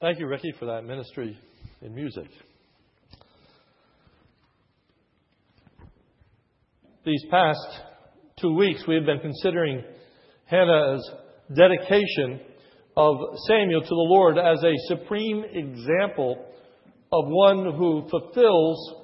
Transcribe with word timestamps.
Thank 0.00 0.18
you, 0.18 0.26
Ricky, 0.28 0.54
for 0.58 0.64
that 0.64 0.84
ministry 0.84 1.38
in 1.82 1.94
music. 1.94 2.24
These 7.04 7.22
past 7.30 7.60
two 8.40 8.54
weeks, 8.54 8.82
we 8.88 8.94
have 8.94 9.04
been 9.04 9.20
considering 9.20 9.84
Hannah's 10.46 11.06
dedication 11.54 12.40
of 12.96 13.16
Samuel 13.46 13.82
to 13.82 13.88
the 13.88 13.94
Lord 13.94 14.38
as 14.38 14.64
a 14.64 14.72
supreme 14.86 15.44
example 15.52 16.46
of 17.12 17.24
one 17.26 17.74
who 17.76 18.08
fulfills 18.08 18.94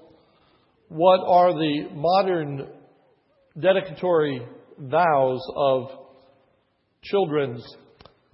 what 0.89 1.21
are 1.27 1.53
the 1.53 1.91
modern 1.93 2.69
dedicatory 3.61 4.41
vows 4.79 5.41
of 5.57 5.91
children's 7.03 7.63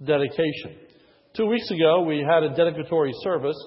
dedication. 0.01 0.77
Two 1.35 1.47
weeks 1.47 1.71
ago, 1.71 2.03
we 2.03 2.19
had 2.19 2.43
a 2.43 2.55
dedicatory 2.55 3.11
service, 3.23 3.57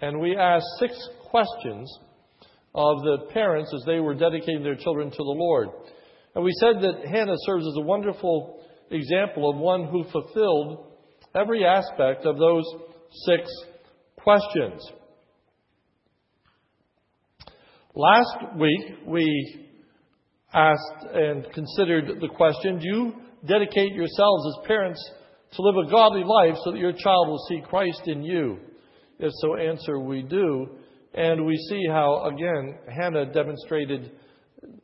and 0.00 0.18
we 0.18 0.36
asked 0.36 0.66
six 0.80 0.92
questions 1.30 1.88
of 2.74 3.02
the 3.04 3.18
parents 3.32 3.72
as 3.72 3.84
they 3.86 4.00
were 4.00 4.16
dedicating 4.16 4.64
their 4.64 4.74
children 4.74 5.08
to 5.08 5.16
the 5.16 5.22
Lord. 5.22 5.68
And 6.34 6.42
we 6.42 6.50
said 6.58 6.82
that 6.82 7.06
Hannah 7.06 7.36
serves 7.46 7.68
as 7.68 7.76
a 7.76 7.82
wonderful 7.82 8.64
example 8.90 9.48
of 9.48 9.58
one 9.58 9.84
who 9.84 10.02
fulfilled 10.10 10.86
every 11.36 11.64
aspect 11.64 12.26
of 12.26 12.36
those 12.36 12.64
six 13.26 13.48
questions. 14.16 14.84
Last 17.94 18.56
week, 18.58 19.06
we 19.06 19.68
asked 20.52 21.06
and 21.14 21.46
considered 21.52 22.20
the 22.20 22.28
question 22.34 22.80
Do 22.80 22.88
you 22.88 23.12
dedicate 23.46 23.92
yourselves 23.92 24.46
as 24.48 24.66
parents 24.66 25.10
to 25.52 25.62
live 25.62 25.86
a 25.86 25.90
godly 25.90 26.24
life 26.24 26.56
so 26.64 26.72
that 26.72 26.78
your 26.78 26.92
child 26.92 27.28
will 27.28 27.44
see 27.48 27.60
Christ 27.68 28.02
in 28.06 28.22
you? 28.22 28.58
If 29.18 29.32
so, 29.40 29.56
answer 29.56 29.98
we 29.98 30.22
do. 30.22 30.68
And 31.14 31.44
we 31.44 31.56
see 31.68 31.82
how, 31.88 32.24
again, 32.24 32.78
Hannah 32.88 33.32
demonstrated 33.32 34.12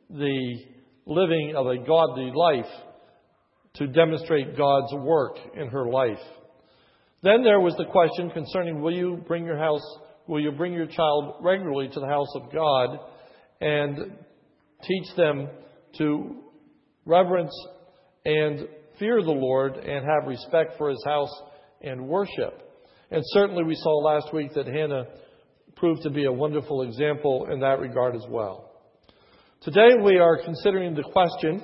the 0.09 0.57
living 1.05 1.53
of 1.55 1.65
a 1.65 1.77
godly 1.77 2.31
life 2.33 2.71
to 3.75 3.87
demonstrate 3.87 4.57
God's 4.57 4.93
work 4.93 5.37
in 5.55 5.67
her 5.69 5.89
life. 5.89 6.21
Then 7.23 7.43
there 7.43 7.59
was 7.59 7.75
the 7.77 7.85
question 7.85 8.29
concerning 8.29 8.81
will 8.81 8.95
you 8.95 9.23
bring 9.27 9.45
your 9.45 9.57
house, 9.57 9.81
will 10.27 10.39
you 10.39 10.51
bring 10.51 10.73
your 10.73 10.85
child 10.85 11.35
regularly 11.41 11.89
to 11.89 11.99
the 11.99 12.07
house 12.07 12.33
of 12.35 12.53
God 12.53 12.99
and 13.59 13.97
teach 14.83 15.15
them 15.17 15.49
to 15.97 16.43
reverence 17.05 17.53
and 18.25 18.67
fear 18.99 19.21
the 19.21 19.31
Lord 19.31 19.77
and 19.77 20.05
have 20.05 20.27
respect 20.27 20.77
for 20.77 20.89
his 20.89 21.03
house 21.05 21.33
and 21.81 22.07
worship. 22.07 22.61
And 23.09 23.23
certainly 23.27 23.63
we 23.63 23.75
saw 23.75 23.97
last 23.99 24.33
week 24.33 24.53
that 24.53 24.67
Hannah 24.67 25.05
proved 25.75 26.03
to 26.03 26.09
be 26.09 26.25
a 26.25 26.31
wonderful 26.31 26.83
example 26.83 27.47
in 27.51 27.61
that 27.61 27.79
regard 27.79 28.15
as 28.15 28.25
well. 28.29 28.71
Today 29.61 29.95
we 30.03 30.17
are 30.17 30.43
considering 30.43 30.93
the 30.93 31.03
question 31.03 31.61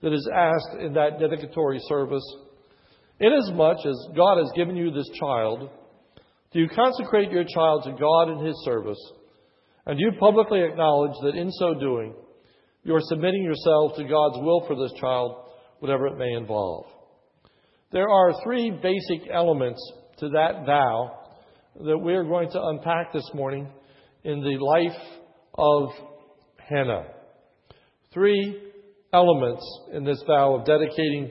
that 0.00 0.12
is 0.12 0.28
asked 0.32 0.80
in 0.80 0.94
that 0.94 1.18
dedicatory 1.18 1.80
service. 1.88 2.24
Inasmuch 3.20 3.78
as 3.84 4.08
God 4.16 4.38
has 4.38 4.50
given 4.54 4.76
you 4.76 4.92
this 4.92 5.10
child, 5.18 5.68
do 6.52 6.60
you 6.60 6.68
consecrate 6.68 7.30
your 7.32 7.44
child 7.44 7.84
to 7.84 7.92
God 7.92 8.30
in 8.30 8.46
His 8.46 8.56
service? 8.64 8.98
And 9.86 9.98
do 9.98 10.04
you 10.04 10.12
publicly 10.20 10.62
acknowledge 10.62 11.16
that 11.22 11.34
in 11.34 11.50
so 11.50 11.74
doing, 11.74 12.14
you 12.84 12.94
are 12.94 13.02
submitting 13.02 13.42
yourself 13.42 13.96
to 13.96 14.04
God's 14.04 14.38
will 14.38 14.64
for 14.66 14.76
this 14.76 14.92
child 15.00 15.47
whatever 15.80 16.06
it 16.06 16.18
may 16.18 16.32
involve. 16.32 16.86
There 17.92 18.08
are 18.08 18.32
three 18.44 18.70
basic 18.70 19.30
elements 19.32 19.80
to 20.18 20.28
that 20.30 20.66
vow 20.66 21.18
that 21.84 21.98
we 21.98 22.14
are 22.14 22.24
going 22.24 22.50
to 22.50 22.62
unpack 22.62 23.12
this 23.12 23.28
morning 23.34 23.68
in 24.24 24.40
the 24.40 24.58
life 24.58 25.00
of 25.56 25.90
Hannah. 26.68 27.06
Three 28.12 28.60
elements 29.12 29.62
in 29.92 30.04
this 30.04 30.22
vow 30.26 30.56
of 30.56 30.66
dedicating 30.66 31.30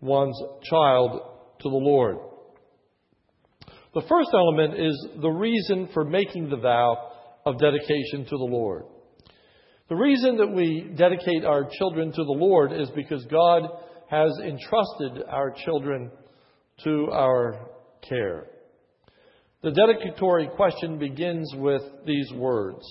one's 0.00 0.40
child 0.68 1.20
to 1.60 1.68
the 1.68 1.76
Lord. 1.76 2.16
The 3.94 4.02
first 4.08 4.30
element 4.32 4.80
is 4.80 5.08
the 5.20 5.28
reason 5.28 5.88
for 5.92 6.04
making 6.04 6.48
the 6.48 6.56
vow 6.56 7.12
of 7.44 7.58
dedication 7.58 8.24
to 8.24 8.38
the 8.38 8.48
Lord. 8.50 8.84
The 9.92 9.98
reason 9.98 10.38
that 10.38 10.50
we 10.50 10.90
dedicate 10.96 11.44
our 11.44 11.68
children 11.78 12.12
to 12.12 12.24
the 12.24 12.32
Lord 12.32 12.72
is 12.72 12.88
because 12.96 13.26
God 13.26 13.68
has 14.08 14.32
entrusted 14.42 15.22
our 15.28 15.54
children 15.66 16.10
to 16.84 17.08
our 17.12 17.68
care. 18.00 18.46
The 19.62 19.72
dedicatory 19.72 20.48
question 20.56 20.98
begins 20.98 21.52
with 21.58 21.82
these 22.06 22.32
words 22.32 22.82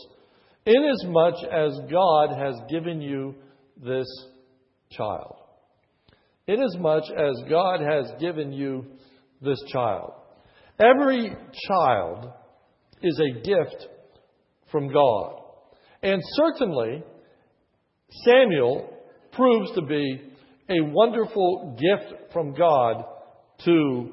Inasmuch 0.67 1.43
as 1.51 1.71
God 1.91 2.37
has 2.37 2.53
given 2.69 3.01
you 3.01 3.33
this 3.83 4.05
child. 4.91 5.37
Inasmuch 6.45 7.05
as 7.17 7.33
God 7.49 7.79
has 7.81 8.11
given 8.19 8.53
you 8.53 8.85
this 9.41 9.57
child. 9.73 10.13
Every 10.79 11.35
child 11.67 12.31
is 13.01 13.19
a 13.19 13.41
gift 13.41 13.87
from 14.71 14.93
God. 14.93 15.40
And 16.03 16.21
certainly, 16.33 17.03
Samuel 18.25 18.89
proves 19.33 19.71
to 19.75 19.81
be 19.81 20.21
a 20.69 20.81
wonderful 20.81 21.77
gift 21.79 22.33
from 22.33 22.53
God 22.53 23.03
to 23.65 24.11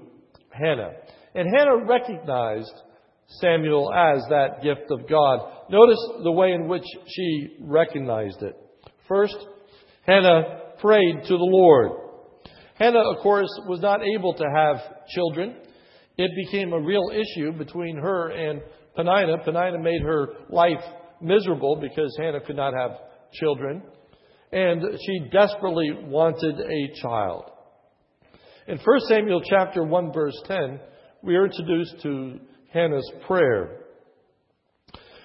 Hannah. 0.50 0.92
And 1.34 1.48
Hannah 1.56 1.84
recognized 1.84 2.72
Samuel 3.40 3.92
as 3.92 4.22
that 4.30 4.62
gift 4.62 4.90
of 4.90 5.08
God. 5.08 5.40
Notice 5.70 5.98
the 6.22 6.32
way 6.32 6.52
in 6.52 6.68
which 6.68 6.84
she 7.06 7.56
recognized 7.60 8.42
it. 8.42 8.56
First, 9.06 9.36
Hannah 10.06 10.72
prayed 10.80 11.22
to 11.22 11.28
the 11.28 11.36
Lord. 11.38 11.92
Hannah, 12.74 13.10
of 13.10 13.22
course, 13.22 13.50
was 13.66 13.80
not 13.80 14.00
able 14.02 14.34
to 14.34 14.44
have 14.54 14.76
children. 15.08 15.56
It 16.16 16.30
became 16.46 16.72
a 16.72 16.80
real 16.80 17.10
issue 17.12 17.52
between 17.52 17.96
her 17.96 18.30
and 18.30 18.62
Peninnah. 18.96 19.44
Peninnah 19.44 19.78
made 19.78 20.02
her 20.02 20.28
life 20.48 20.82
miserable 21.20 21.76
because 21.76 22.16
Hannah 22.18 22.40
could 22.40 22.56
not 22.56 22.74
have 22.74 22.92
children. 23.32 23.82
And 24.52 24.82
she 25.04 25.28
desperately 25.30 25.90
wanted 26.04 26.58
a 26.58 27.00
child. 27.02 27.50
In 28.66 28.78
1 28.78 29.00
Samuel 29.08 29.42
chapter 29.48 29.82
1 29.82 30.12
verse 30.12 30.40
10, 30.46 30.80
we 31.22 31.36
are 31.36 31.46
introduced 31.46 32.00
to 32.02 32.38
Hannah's 32.72 33.10
prayer. 33.26 33.80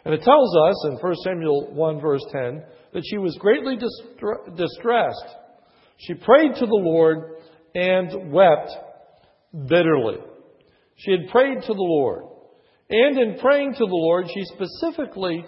And 0.05 0.13
it 0.13 0.21
tells 0.23 0.55
us 0.57 0.87
in 0.87 0.97
1 0.97 1.15
Samuel 1.23 1.73
1 1.73 2.01
verse 2.01 2.25
10 2.31 2.63
that 2.93 3.03
she 3.09 3.17
was 3.17 3.37
greatly 3.39 3.75
distressed. 3.75 5.35
She 5.97 6.13
prayed 6.13 6.55
to 6.55 6.65
the 6.65 6.71
Lord 6.71 7.37
and 7.75 8.31
wept 8.31 8.71
bitterly. 9.67 10.17
She 10.97 11.11
had 11.11 11.29
prayed 11.29 11.61
to 11.61 11.73
the 11.73 11.75
Lord. 11.77 12.23
And 12.89 13.17
in 13.17 13.39
praying 13.39 13.73
to 13.73 13.79
the 13.79 13.85
Lord, 13.87 14.27
she 14.33 14.43
specifically 14.45 15.45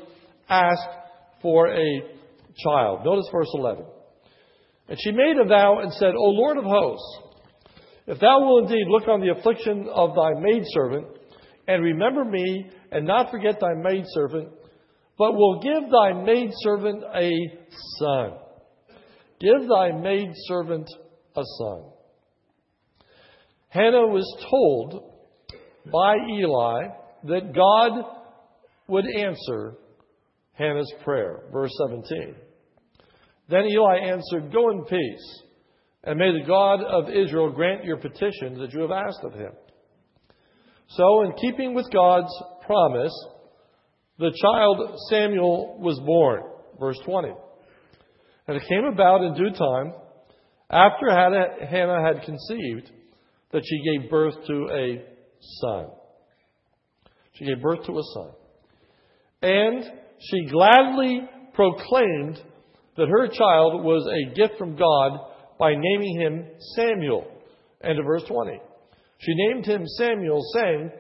asked 0.50 0.90
for 1.42 1.68
a 1.68 2.02
child. 2.64 3.06
Notice 3.06 3.28
verse 3.32 3.50
11. 3.54 3.86
And 4.88 4.98
she 5.02 5.12
made 5.12 5.38
a 5.42 5.48
vow 5.48 5.80
and 5.80 5.92
said, 5.94 6.14
O 6.16 6.30
Lord 6.30 6.58
of 6.58 6.64
hosts, 6.64 7.20
if 8.08 8.20
thou 8.20 8.40
wilt 8.42 8.70
indeed 8.70 8.86
look 8.88 9.08
on 9.08 9.22
the 9.22 9.32
affliction 9.32 9.88
of 9.94 10.16
thy 10.16 10.40
maidservant, 10.40 11.08
and 11.68 11.84
remember 11.84 12.24
me, 12.24 12.70
and 12.92 13.08
not 13.08 13.32
forget 13.32 13.60
thy 13.60 13.74
maidservant, 13.74 14.50
but 15.18 15.34
will 15.34 15.60
give 15.60 15.90
thy 15.90 16.14
maidservant 16.14 17.04
a 17.16 17.32
son. 17.98 18.34
Give 19.40 19.68
thy 19.68 19.92
maidservant 19.92 20.88
a 21.36 21.44
son. 21.58 21.84
Hannah 23.70 24.08
was 24.08 24.26
told 24.50 25.12
by 25.92 26.16
Eli 26.40 26.88
that 27.24 27.54
God 27.54 28.06
would 28.88 29.06
answer 29.06 29.76
Hannah's 30.58 30.92
prayer. 31.04 31.44
Verse 31.52 31.72
17. 31.88 32.36
Then 33.50 33.66
Eli 33.66 33.98
answered, 33.98 34.52
Go 34.52 34.72
in 34.72 34.86
peace, 34.86 35.44
and 36.04 36.18
may 36.18 36.32
the 36.32 36.48
God 36.48 36.82
of 36.82 37.10
Israel 37.10 37.52
grant 37.52 37.84
your 37.84 37.98
petition 37.98 38.58
that 38.60 38.74
you 38.74 38.82
have 38.82 38.92
asked 38.92 39.24
of 39.24 39.34
him. 39.34 39.52
So, 40.88 41.24
in 41.24 41.34
keeping 41.34 41.74
with 41.74 41.90
God's 41.92 42.32
promise, 42.66 43.14
the 44.18 44.32
child 44.42 45.00
Samuel 45.10 45.78
was 45.80 46.00
born. 46.06 46.44
Verse 46.80 47.00
20. 47.06 47.30
And 48.48 48.58
it 48.58 48.64
came 48.70 48.86
about 48.86 49.24
in 49.24 49.34
due 49.34 49.52
time, 49.52 49.94
after 50.70 51.10
Hannah 51.10 52.02
had 52.06 52.24
conceived, 52.24 52.92
that 53.52 53.64
she 53.64 54.00
gave 54.00 54.10
birth 54.10 54.36
to 54.48 54.70
a 54.72 55.06
son. 55.62 55.88
She 57.34 57.46
gave 57.46 57.62
birth 57.62 57.86
to 57.86 57.98
a 57.98 58.04
son. 58.14 58.32
And 59.42 59.84
she 60.20 60.46
gladly 60.46 61.22
proclaimed 61.54 62.42
that 62.98 63.08
her 63.08 63.28
child 63.28 63.84
was 63.84 64.08
a 64.08 64.36
gift 64.36 64.58
from 64.58 64.76
God 64.76 65.20
by 65.60 65.74
naming 65.76 66.20
him 66.20 66.46
Samuel. 66.76 67.26
End 67.84 68.00
of 68.00 68.06
verse 68.06 68.24
20. 68.28 68.60
She 69.20 69.34
named 69.36 69.66
him 69.66 69.86
Samuel, 69.98 70.42
saying, 70.54 70.92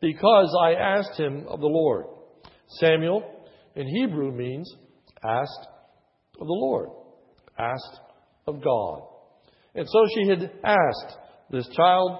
Because 0.00 0.56
I 0.62 0.72
asked 0.74 1.18
him 1.18 1.46
of 1.48 1.60
the 1.60 1.66
Lord. 1.66 2.06
Samuel 2.80 3.22
in 3.74 3.86
Hebrew 3.86 4.32
means 4.32 4.70
asked 5.22 5.68
of 6.40 6.46
the 6.46 6.52
Lord, 6.52 6.90
asked 7.58 8.00
of 8.46 8.62
God. 8.62 9.02
And 9.74 9.86
so 9.88 10.06
she 10.14 10.28
had 10.28 10.50
asked 10.64 11.16
this 11.50 11.68
child 11.68 12.18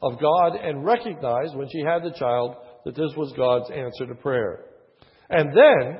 of 0.00 0.20
God 0.20 0.54
and 0.56 0.84
recognized 0.84 1.56
when 1.56 1.68
she 1.70 1.80
had 1.80 2.02
the 2.02 2.16
child 2.18 2.56
that 2.84 2.94
this 2.94 3.12
was 3.16 3.32
God's 3.36 3.70
answer 3.70 4.06
to 4.06 4.14
prayer. 4.20 4.64
And 5.30 5.50
then 5.50 5.98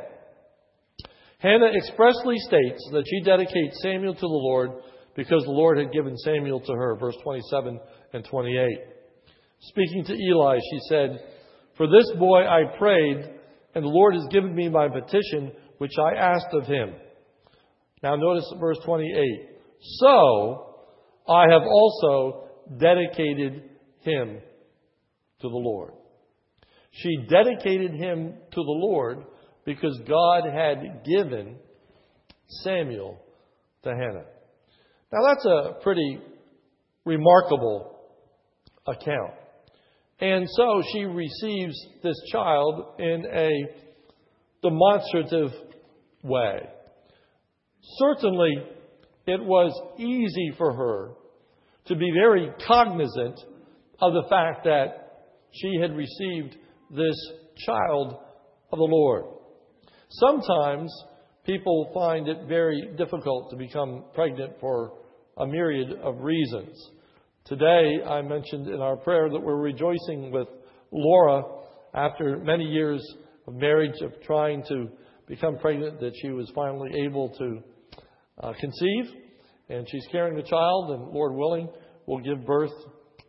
Hannah 1.39 1.71
expressly 1.77 2.37
states 2.39 2.89
that 2.93 3.05
she 3.07 3.23
dedicates 3.23 3.81
Samuel 3.83 4.15
to 4.15 4.21
the 4.21 4.27
Lord 4.27 4.71
because 5.15 5.43
the 5.45 5.51
Lord 5.51 5.79
had 5.79 5.93
given 5.93 6.17
Samuel 6.19 6.61
to 6.61 6.73
her, 6.73 6.97
verse 6.97 7.17
27 7.23 7.81
and 8.13 8.25
28. 8.25 8.79
Speaking 9.61 10.05
to 10.05 10.15
Eli, 10.15 10.59
she 10.59 10.79
said, 10.89 11.21
For 11.77 11.87
this 11.87 12.11
boy 12.19 12.43
I 12.47 12.77
prayed, 12.79 13.31
and 13.75 13.85
the 13.85 13.89
Lord 13.89 14.15
has 14.15 14.27
given 14.31 14.55
me 14.55 14.69
my 14.69 14.89
petition, 14.89 15.53
which 15.79 15.93
I 16.01 16.17
asked 16.17 16.53
of 16.53 16.67
him. 16.67 16.95
Now 18.03 18.17
notice 18.17 18.53
verse 18.61 18.79
28. 18.85 19.59
So 19.81 20.77
I 21.29 21.47
have 21.51 21.63
also 21.63 22.49
dedicated 22.79 23.63
him 24.01 24.41
to 25.41 25.49
the 25.49 25.49
Lord. 25.49 25.93
She 26.90 27.26
dedicated 27.29 27.93
him 27.93 28.35
to 28.52 28.56
the 28.56 28.62
Lord 28.62 29.25
because 29.64 30.00
God 30.08 30.44
had 30.50 31.05
given 31.05 31.56
Samuel 32.62 33.20
to 33.85 33.90
Hannah. 33.90 34.25
Now 35.12 35.19
that's 35.26 35.44
a 35.44 35.82
pretty 35.82 36.19
remarkable 37.05 37.99
account. 38.87 39.35
And 40.20 40.46
so 40.50 40.82
she 40.93 41.05
receives 41.05 41.76
this 42.02 42.17
child 42.32 42.94
in 42.99 43.25
a 43.32 43.50
demonstrative 44.62 45.52
way. 46.25 46.61
Certainly, 47.99 48.55
it 49.26 49.43
was 49.43 49.73
easy 49.99 50.52
for 50.58 50.75
her 50.75 51.11
to 51.87 51.94
be 51.94 52.11
very 52.12 52.50
cognizant 52.67 53.38
of 54.00 54.12
the 54.12 54.26
fact 54.29 54.64
that 54.64 55.26
she 55.52 55.79
had 55.81 55.96
received 55.96 56.56
this 56.90 57.17
child 57.67 58.17
of 58.73 58.79
the 58.79 58.85
Lord. 58.85 59.25
Sometimes 60.11 60.90
people 61.44 61.90
find 61.94 62.29
it 62.29 62.46
very 62.49 62.90
difficult 62.96 63.50
to 63.50 63.56
become 63.56 64.05
pregnant 64.14 64.55
for 64.61 64.99
a 65.38 65.46
myriad 65.46 65.93
of 66.02 66.20
reasons. 66.20 66.90
Today, 67.44 68.02
I 68.06 68.20
mentioned 68.23 68.69
in 68.69 68.81
our 68.81 68.96
prayer 68.96 69.29
that 69.31 69.40
we're 69.40 69.61
rejoicing 69.61 70.31
with 70.31 70.49
Laura 70.93 71.43
after 71.94 72.38
many 72.38 72.64
years 72.64 73.02
of 73.46 73.55
marriage, 73.55 74.00
of 74.02 74.12
trying 74.23 74.62
to 74.69 74.88
become 75.26 75.58
pregnant, 75.58 76.00
that 76.00 76.12
she 76.20 76.31
was 76.31 76.50
finally 76.55 76.91
able 77.06 77.31
to 77.38 77.62
uh, 78.43 78.52
conceive. 78.61 79.14
And 79.70 79.87
she's 79.91 80.06
carrying 80.11 80.37
the 80.37 80.43
child, 80.43 80.91
and 80.91 81.12
Lord 81.12 81.34
willing, 81.34 81.69
will 82.06 82.20
give 82.20 82.44
birth 82.46 82.73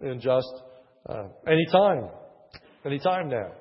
in 0.01 0.19
just 0.19 0.51
uh, 1.07 1.23
any 1.47 1.65
time. 1.71 2.09
Any 2.85 2.99
time 2.99 3.29
now. 3.29 3.51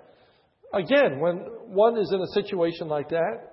Again, 0.72 1.20
when 1.20 1.38
one 1.66 1.98
is 1.98 2.12
in 2.12 2.20
a 2.20 2.42
situation 2.42 2.88
like 2.88 3.08
that, 3.08 3.48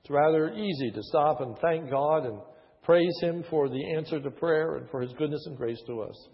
it's 0.00 0.10
rather 0.10 0.52
easy 0.52 0.90
to 0.92 1.02
stop 1.02 1.40
and 1.40 1.56
thank 1.58 1.90
God 1.90 2.26
and 2.26 2.40
praise 2.82 3.16
Him 3.20 3.44
for 3.50 3.68
the 3.68 3.94
answer 3.96 4.20
to 4.20 4.30
prayer 4.30 4.76
and 4.76 4.88
for 4.90 5.00
His 5.00 5.12
goodness 5.14 5.44
and 5.46 5.56
grace 5.56 5.80
to 5.86 6.02
us. 6.02 6.28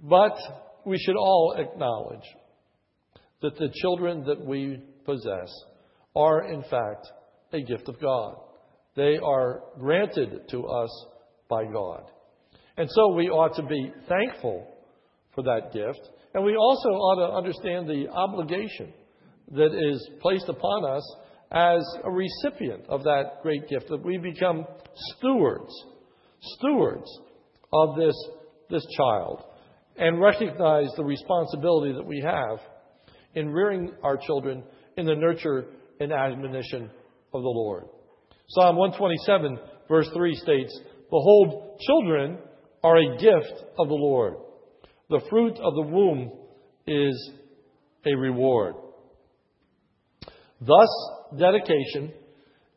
But 0.00 0.36
we 0.84 0.98
should 0.98 1.16
all 1.16 1.54
acknowledge 1.56 2.24
that 3.40 3.56
the 3.56 3.70
children 3.74 4.24
that 4.24 4.44
we 4.44 4.82
possess 5.04 5.50
are, 6.14 6.50
in 6.50 6.62
fact, 6.62 7.08
a 7.52 7.60
gift 7.60 7.88
of 7.88 8.00
God. 8.00 8.34
They 8.94 9.18
are 9.18 9.62
granted 9.78 10.48
to 10.50 10.66
us 10.66 11.06
by 11.48 11.64
God. 11.64 12.04
And 12.76 12.88
so 12.90 13.14
we 13.14 13.28
ought 13.28 13.56
to 13.56 13.62
be 13.62 13.92
thankful 14.08 14.66
for 15.34 15.42
that 15.42 15.72
gift 15.72 16.08
and 16.34 16.44
we 16.44 16.56
also 16.56 16.88
ought 16.88 17.26
to 17.26 17.34
understand 17.34 17.88
the 17.88 18.08
obligation 18.08 18.92
that 19.50 19.74
is 19.74 20.10
placed 20.20 20.48
upon 20.48 20.84
us 20.84 21.16
as 21.50 21.82
a 22.04 22.10
recipient 22.10 22.84
of 22.88 23.02
that 23.02 23.42
great 23.42 23.68
gift, 23.68 23.88
that 23.88 24.02
we 24.02 24.16
become 24.16 24.64
stewards, 25.16 25.70
stewards 26.40 27.10
of 27.72 27.96
this, 27.96 28.14
this 28.70 28.86
child, 28.96 29.44
and 29.98 30.20
recognize 30.20 30.88
the 30.96 31.04
responsibility 31.04 31.92
that 31.92 32.06
we 32.06 32.20
have 32.20 32.58
in 33.34 33.50
rearing 33.50 33.92
our 34.02 34.16
children 34.16 34.62
in 34.96 35.04
the 35.04 35.14
nurture 35.14 35.66
and 36.00 36.12
admonition 36.12 36.90
of 37.34 37.42
the 37.42 37.48
Lord. 37.48 37.84
Psalm 38.48 38.76
127, 38.76 39.58
verse 39.88 40.08
3 40.14 40.34
states, 40.36 40.80
Behold, 41.10 41.78
children 41.86 42.38
are 42.82 42.96
a 42.96 43.16
gift 43.18 43.64
of 43.78 43.88
the 43.88 43.94
Lord. 43.94 44.34
The 45.12 45.20
fruit 45.28 45.58
of 45.58 45.74
the 45.74 45.82
womb 45.82 46.32
is 46.86 47.30
a 48.06 48.14
reward. 48.14 48.76
Thus, 50.58 50.88
dedication 51.38 52.14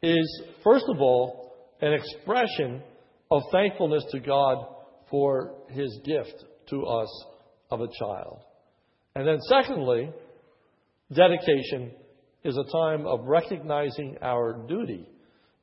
is, 0.04 0.44
first 0.62 0.84
of 0.90 1.00
all, 1.00 1.54
an 1.82 1.94
expression 1.94 2.84
of 3.32 3.42
thankfulness 3.54 4.04
to 4.12 4.20
God 4.20 4.66
for 5.10 5.54
his 5.70 5.98
gift 6.04 6.44
to 6.72 6.84
us 6.84 7.26
of 7.72 7.80
a 7.80 7.88
child. 7.98 8.42
And 9.16 9.26
then, 9.26 9.40
secondly, 9.48 10.12
dedication 11.14 11.94
is 12.44 12.58
a 12.58 12.70
time 12.70 13.08
of 13.08 13.22
recognizing 13.24 14.18
our 14.22 14.66
duty 14.68 15.08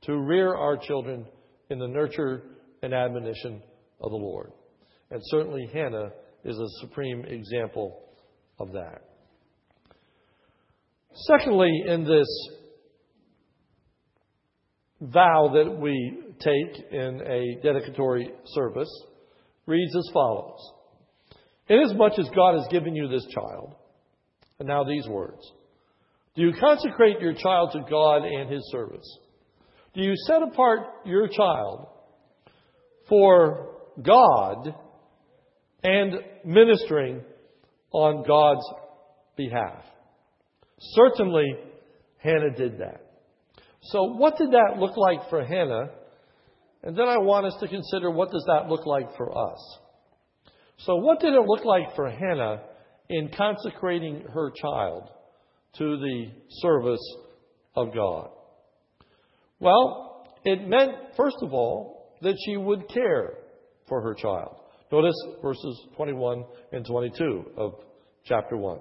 to 0.04 0.16
rear 0.16 0.54
our 0.54 0.78
children 0.78 1.26
in 1.68 1.78
the 1.78 1.88
nurture 1.88 2.44
and 2.82 2.94
admonition 2.94 3.60
of 4.00 4.10
the 4.10 4.16
Lord. 4.16 4.52
And 5.10 5.20
certainly, 5.24 5.68
Hannah 5.70 6.12
is 6.44 6.58
a 6.58 6.86
supreme 6.86 7.24
example 7.24 8.00
of 8.58 8.72
that. 8.72 9.02
Secondly, 11.14 11.70
in 11.86 12.04
this 12.04 12.48
vow 15.00 15.50
that 15.54 15.78
we 15.78 16.18
take 16.38 16.84
in 16.90 17.20
a 17.26 17.62
dedicatory 17.62 18.30
service, 18.46 18.90
reads 19.66 19.94
as 19.96 20.08
follows 20.12 20.58
Inasmuch 21.68 22.18
as 22.18 22.28
God 22.34 22.58
has 22.58 22.66
given 22.70 22.94
you 22.94 23.08
this 23.08 23.26
child, 23.32 23.74
and 24.58 24.66
now 24.66 24.84
these 24.84 25.06
words 25.06 25.40
Do 26.34 26.42
you 26.42 26.52
consecrate 26.58 27.20
your 27.20 27.34
child 27.34 27.70
to 27.72 27.80
God 27.88 28.24
and 28.24 28.50
his 28.50 28.62
service? 28.70 29.18
Do 29.94 30.00
you 30.00 30.14
set 30.26 30.42
apart 30.42 30.80
your 31.04 31.28
child 31.28 31.86
for 33.08 33.76
God 34.02 34.74
and 35.82 36.14
ministering 36.44 37.22
on 37.92 38.24
God's 38.26 38.64
behalf. 39.36 39.82
Certainly, 40.78 41.56
Hannah 42.18 42.54
did 42.56 42.78
that. 42.78 43.00
So, 43.82 44.04
what 44.04 44.38
did 44.38 44.50
that 44.52 44.78
look 44.78 44.96
like 44.96 45.28
for 45.28 45.44
Hannah? 45.44 45.90
And 46.84 46.96
then 46.96 47.08
I 47.08 47.18
want 47.18 47.46
us 47.46 47.56
to 47.60 47.68
consider 47.68 48.10
what 48.10 48.30
does 48.30 48.44
that 48.46 48.68
look 48.68 48.86
like 48.86 49.16
for 49.16 49.30
us. 49.36 49.78
So, 50.78 50.96
what 50.96 51.20
did 51.20 51.34
it 51.34 51.42
look 51.46 51.64
like 51.64 51.94
for 51.94 52.10
Hannah 52.10 52.62
in 53.08 53.30
consecrating 53.36 54.24
her 54.32 54.50
child 54.50 55.08
to 55.78 55.96
the 55.96 56.26
service 56.60 57.16
of 57.74 57.94
God? 57.94 58.30
Well, 59.60 60.26
it 60.44 60.66
meant, 60.66 60.92
first 61.16 61.36
of 61.42 61.52
all, 61.52 62.16
that 62.22 62.36
she 62.44 62.56
would 62.56 62.88
care 62.88 63.34
for 63.88 64.00
her 64.02 64.14
child. 64.14 64.56
Notice 64.92 65.16
verses 65.40 65.86
21 65.96 66.44
and 66.72 66.84
22 66.84 67.52
of 67.56 67.72
chapter 68.26 68.58
1. 68.58 68.78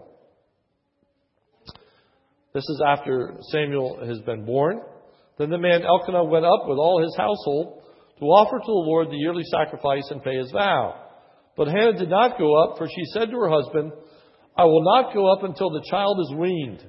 This 2.53 2.63
is 2.63 2.81
after 2.85 3.35
Samuel 3.53 4.05
has 4.05 4.19
been 4.19 4.43
born. 4.45 4.81
Then 5.37 5.49
the 5.49 5.57
man 5.57 5.83
Elkanah 5.83 6.25
went 6.25 6.43
up 6.43 6.67
with 6.67 6.77
all 6.77 7.01
his 7.01 7.15
household 7.15 7.83
to 8.19 8.25
offer 8.25 8.59
to 8.59 8.65
the 8.65 8.71
Lord 8.89 9.07
the 9.07 9.15
yearly 9.15 9.45
sacrifice 9.45 10.03
and 10.11 10.21
pay 10.21 10.35
his 10.35 10.51
vow. 10.51 11.01
But 11.55 11.69
Hannah 11.69 11.97
did 11.97 12.09
not 12.09 12.37
go 12.37 12.61
up, 12.61 12.77
for 12.77 12.87
she 12.87 13.05
said 13.13 13.29
to 13.31 13.37
her 13.37 13.49
husband, 13.49 13.93
I 14.57 14.65
will 14.65 14.83
not 14.83 15.13
go 15.13 15.31
up 15.31 15.43
until 15.43 15.69
the 15.69 15.85
child 15.89 16.19
is 16.19 16.35
weaned. 16.37 16.85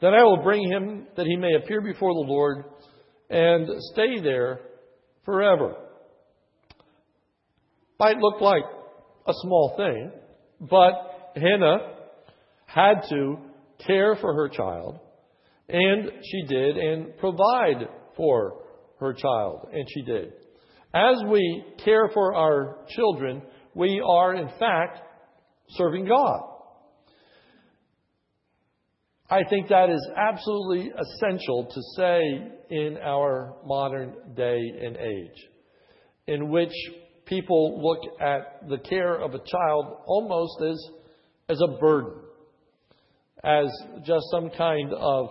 Then 0.00 0.14
I 0.14 0.22
will 0.22 0.42
bring 0.42 0.66
him 0.66 1.06
that 1.18 1.26
he 1.26 1.36
may 1.36 1.56
appear 1.56 1.82
before 1.82 2.14
the 2.14 2.26
Lord 2.26 2.64
and 3.28 3.68
stay 3.92 4.18
there 4.22 4.60
forever 5.26 5.76
might 7.98 8.18
look 8.18 8.40
like 8.40 8.64
a 9.26 9.32
small 9.42 9.74
thing, 9.76 10.12
but 10.60 10.92
Hannah 11.34 11.94
had 12.66 13.02
to 13.10 13.36
care 13.86 14.16
for 14.16 14.34
her 14.34 14.48
child, 14.48 14.98
and 15.68 16.10
she 16.22 16.46
did, 16.46 16.76
and 16.76 17.16
provide 17.18 17.88
for 18.16 18.62
her 19.00 19.12
child, 19.12 19.68
and 19.72 19.86
she 19.92 20.02
did. 20.02 20.32
As 20.94 21.16
we 21.28 21.64
care 21.84 22.08
for 22.14 22.34
our 22.34 22.78
children, 22.88 23.42
we 23.74 24.02
are 24.06 24.34
in 24.34 24.48
fact 24.58 25.00
serving 25.70 26.06
God. 26.06 26.40
I 29.28 29.42
think 29.50 29.68
that 29.68 29.90
is 29.90 30.08
absolutely 30.16 30.90
essential 30.90 31.66
to 31.66 31.80
say 31.96 32.20
in 32.70 32.96
our 33.02 33.56
modern 33.64 34.14
day 34.36 34.60
and 34.82 34.96
age, 34.96 35.48
in 36.28 36.48
which 36.48 36.72
people 37.26 37.82
look 37.82 38.20
at 38.20 38.68
the 38.68 38.78
care 38.78 39.14
of 39.16 39.34
a 39.34 39.38
child 39.38 39.98
almost 40.06 40.62
as, 40.62 40.88
as 41.48 41.60
a 41.60 41.78
burden, 41.78 42.14
as 43.44 43.66
just 44.04 44.24
some 44.30 44.50
kind 44.56 44.92
of 44.94 45.28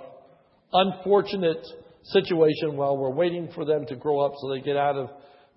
unfortunate 0.72 1.66
situation 2.04 2.76
while 2.76 2.98
we're 2.98 3.14
waiting 3.14 3.50
for 3.56 3.66
them 3.66 3.86
to 3.88 3.96
grow 3.96 4.20
up 4.20 4.34
so 4.40 4.50
they 4.54 4.62
get 4.62 4.78
out 4.78 4.96
of 4.96 5.10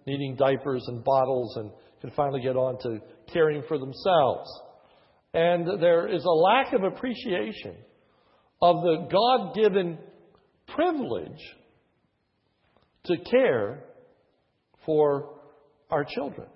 needing 0.06 0.36
diapers 0.36 0.84
and 0.88 1.04
bottles 1.04 1.56
and 1.56 1.70
can 2.00 2.10
finally 2.12 2.40
get 2.40 2.56
on 2.56 2.78
to 2.80 2.98
caring 3.32 3.62
for 3.68 3.78
themselves. 3.78 4.48
And 5.34 5.80
there 5.80 6.08
is 6.08 6.24
a 6.24 6.30
lack 6.30 6.72
of 6.72 6.84
appreciation 6.84 7.76
of 8.62 8.76
the 8.82 9.08
God 9.10 9.54
given 9.54 9.98
privilege 10.66 11.40
to 13.04 13.16
care 13.30 13.84
for 14.86 15.37
our 15.90 16.04
children. 16.04 16.48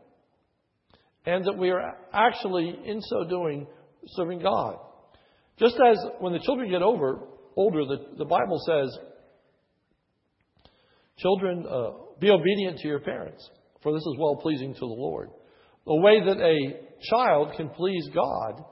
And 1.24 1.44
that 1.44 1.56
we 1.56 1.70
are 1.70 1.96
actually, 2.12 2.76
in 2.84 3.00
so 3.00 3.24
doing, 3.28 3.66
serving 4.08 4.40
God. 4.40 4.78
Just 5.58 5.76
as 5.86 5.96
when 6.18 6.32
the 6.32 6.40
children 6.40 6.70
get 6.70 6.82
over, 6.82 7.20
older, 7.56 7.84
the, 7.84 8.16
the 8.18 8.24
Bible 8.24 8.58
says, 8.66 8.98
Children, 11.18 11.64
uh, 11.68 11.90
be 12.18 12.30
obedient 12.30 12.78
to 12.78 12.88
your 12.88 13.00
parents, 13.00 13.48
for 13.82 13.92
this 13.92 14.00
is 14.00 14.16
well 14.18 14.36
pleasing 14.36 14.74
to 14.74 14.80
the 14.80 14.86
Lord. 14.86 15.28
The 15.86 15.94
way 15.94 16.20
that 16.24 16.40
a 16.40 16.80
child 17.10 17.54
can 17.56 17.68
please 17.68 18.08
God 18.14 18.64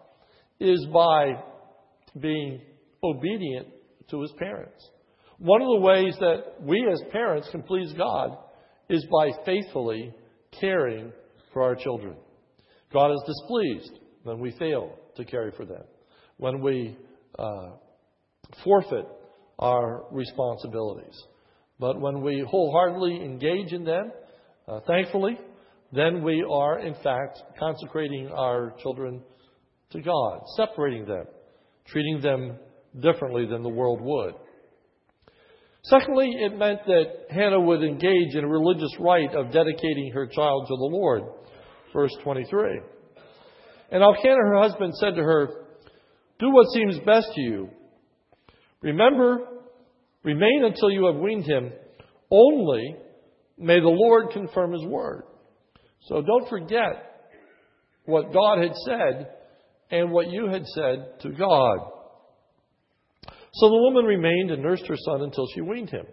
is 0.58 0.86
by 0.92 1.42
being 2.18 2.60
obedient 3.02 3.68
to 4.10 4.20
his 4.22 4.32
parents. 4.38 4.90
One 5.38 5.62
of 5.62 5.68
the 5.68 5.80
ways 5.80 6.14
that 6.20 6.62
we 6.62 6.86
as 6.92 7.00
parents 7.12 7.48
can 7.50 7.62
please 7.62 7.92
God 7.96 8.36
is 8.88 9.06
by 9.10 9.30
faithfully 9.44 10.12
caring 10.58 11.12
for 11.52 11.62
our 11.62 11.74
children. 11.74 12.16
God 12.92 13.12
is 13.12 13.22
displeased 13.26 14.00
when 14.22 14.40
we 14.40 14.52
fail 14.58 14.96
to 15.16 15.24
care 15.24 15.52
for 15.56 15.64
them, 15.64 15.82
when 16.36 16.60
we 16.60 16.96
uh, 17.38 17.70
forfeit 18.64 19.06
our 19.58 20.04
responsibilities. 20.10 21.22
But 21.78 22.00
when 22.00 22.22
we 22.22 22.44
wholeheartedly 22.46 23.24
engage 23.24 23.72
in 23.72 23.84
them, 23.84 24.12
uh, 24.68 24.80
thankfully, 24.86 25.38
then 25.92 26.22
we 26.22 26.44
are 26.48 26.80
in 26.80 26.94
fact 27.02 27.42
consecrating 27.58 28.28
our 28.28 28.74
children 28.82 29.22
to 29.90 30.00
God, 30.00 30.42
separating 30.56 31.06
them, 31.06 31.24
treating 31.86 32.20
them 32.20 32.58
differently 33.00 33.46
than 33.46 33.62
the 33.62 33.68
world 33.68 34.00
would. 34.00 34.34
Secondly, 35.82 36.30
it 36.38 36.58
meant 36.58 36.80
that 36.86 37.04
Hannah 37.30 37.60
would 37.60 37.82
engage 37.82 38.34
in 38.34 38.44
a 38.44 38.48
religious 38.48 38.94
rite 38.98 39.34
of 39.34 39.52
dedicating 39.52 40.12
her 40.12 40.26
child 40.26 40.66
to 40.68 40.76
the 40.76 40.90
Lord. 40.92 41.22
Verse 41.92 42.14
23. 42.22 42.80
And 43.90 44.02
Elkanah, 44.02 44.36
her 44.36 44.60
husband, 44.60 44.94
said 44.96 45.14
to 45.16 45.22
her, 45.22 45.64
Do 46.38 46.52
what 46.52 46.66
seems 46.74 46.98
best 47.04 47.28
to 47.34 47.40
you. 47.40 47.70
Remember, 48.82 49.38
remain 50.22 50.64
until 50.64 50.90
you 50.90 51.06
have 51.06 51.16
weaned 51.16 51.44
him. 51.44 51.72
Only 52.30 52.96
may 53.58 53.80
the 53.80 53.88
Lord 53.88 54.30
confirm 54.32 54.72
his 54.72 54.84
word. 54.84 55.24
So 56.08 56.22
don't 56.22 56.48
forget 56.48 57.26
what 58.04 58.32
God 58.32 58.58
had 58.58 58.74
said 58.86 59.30
and 59.90 60.12
what 60.12 60.30
you 60.30 60.48
had 60.48 60.64
said 60.66 61.20
to 61.22 61.30
God. 61.30 61.78
So 63.54 63.68
the 63.68 63.82
woman 63.82 64.04
remained 64.04 64.50
and 64.50 64.62
nursed 64.62 64.86
her 64.86 64.96
son 64.96 65.22
until 65.22 65.46
she 65.54 65.60
weaned 65.60 65.90
him. 65.90 66.06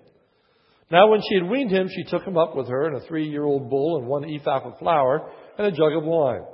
Now, 0.89 1.09
when 1.09 1.21
she 1.21 1.35
had 1.35 1.49
weaned 1.49 1.71
him, 1.71 1.89
she 1.89 2.03
took 2.05 2.23
him 2.23 2.37
up 2.37 2.55
with 2.55 2.69
her 2.69 2.87
and 2.87 2.97
a 2.97 3.07
three 3.07 3.27
year 3.27 3.43
old 3.43 3.69
bull 3.69 3.97
and 3.97 4.07
one 4.07 4.23
ephah 4.23 4.69
of 4.69 4.79
flour 4.79 5.29
and 5.57 5.67
a 5.67 5.71
jug 5.71 5.93
of 5.95 6.03
wine, 6.03 6.45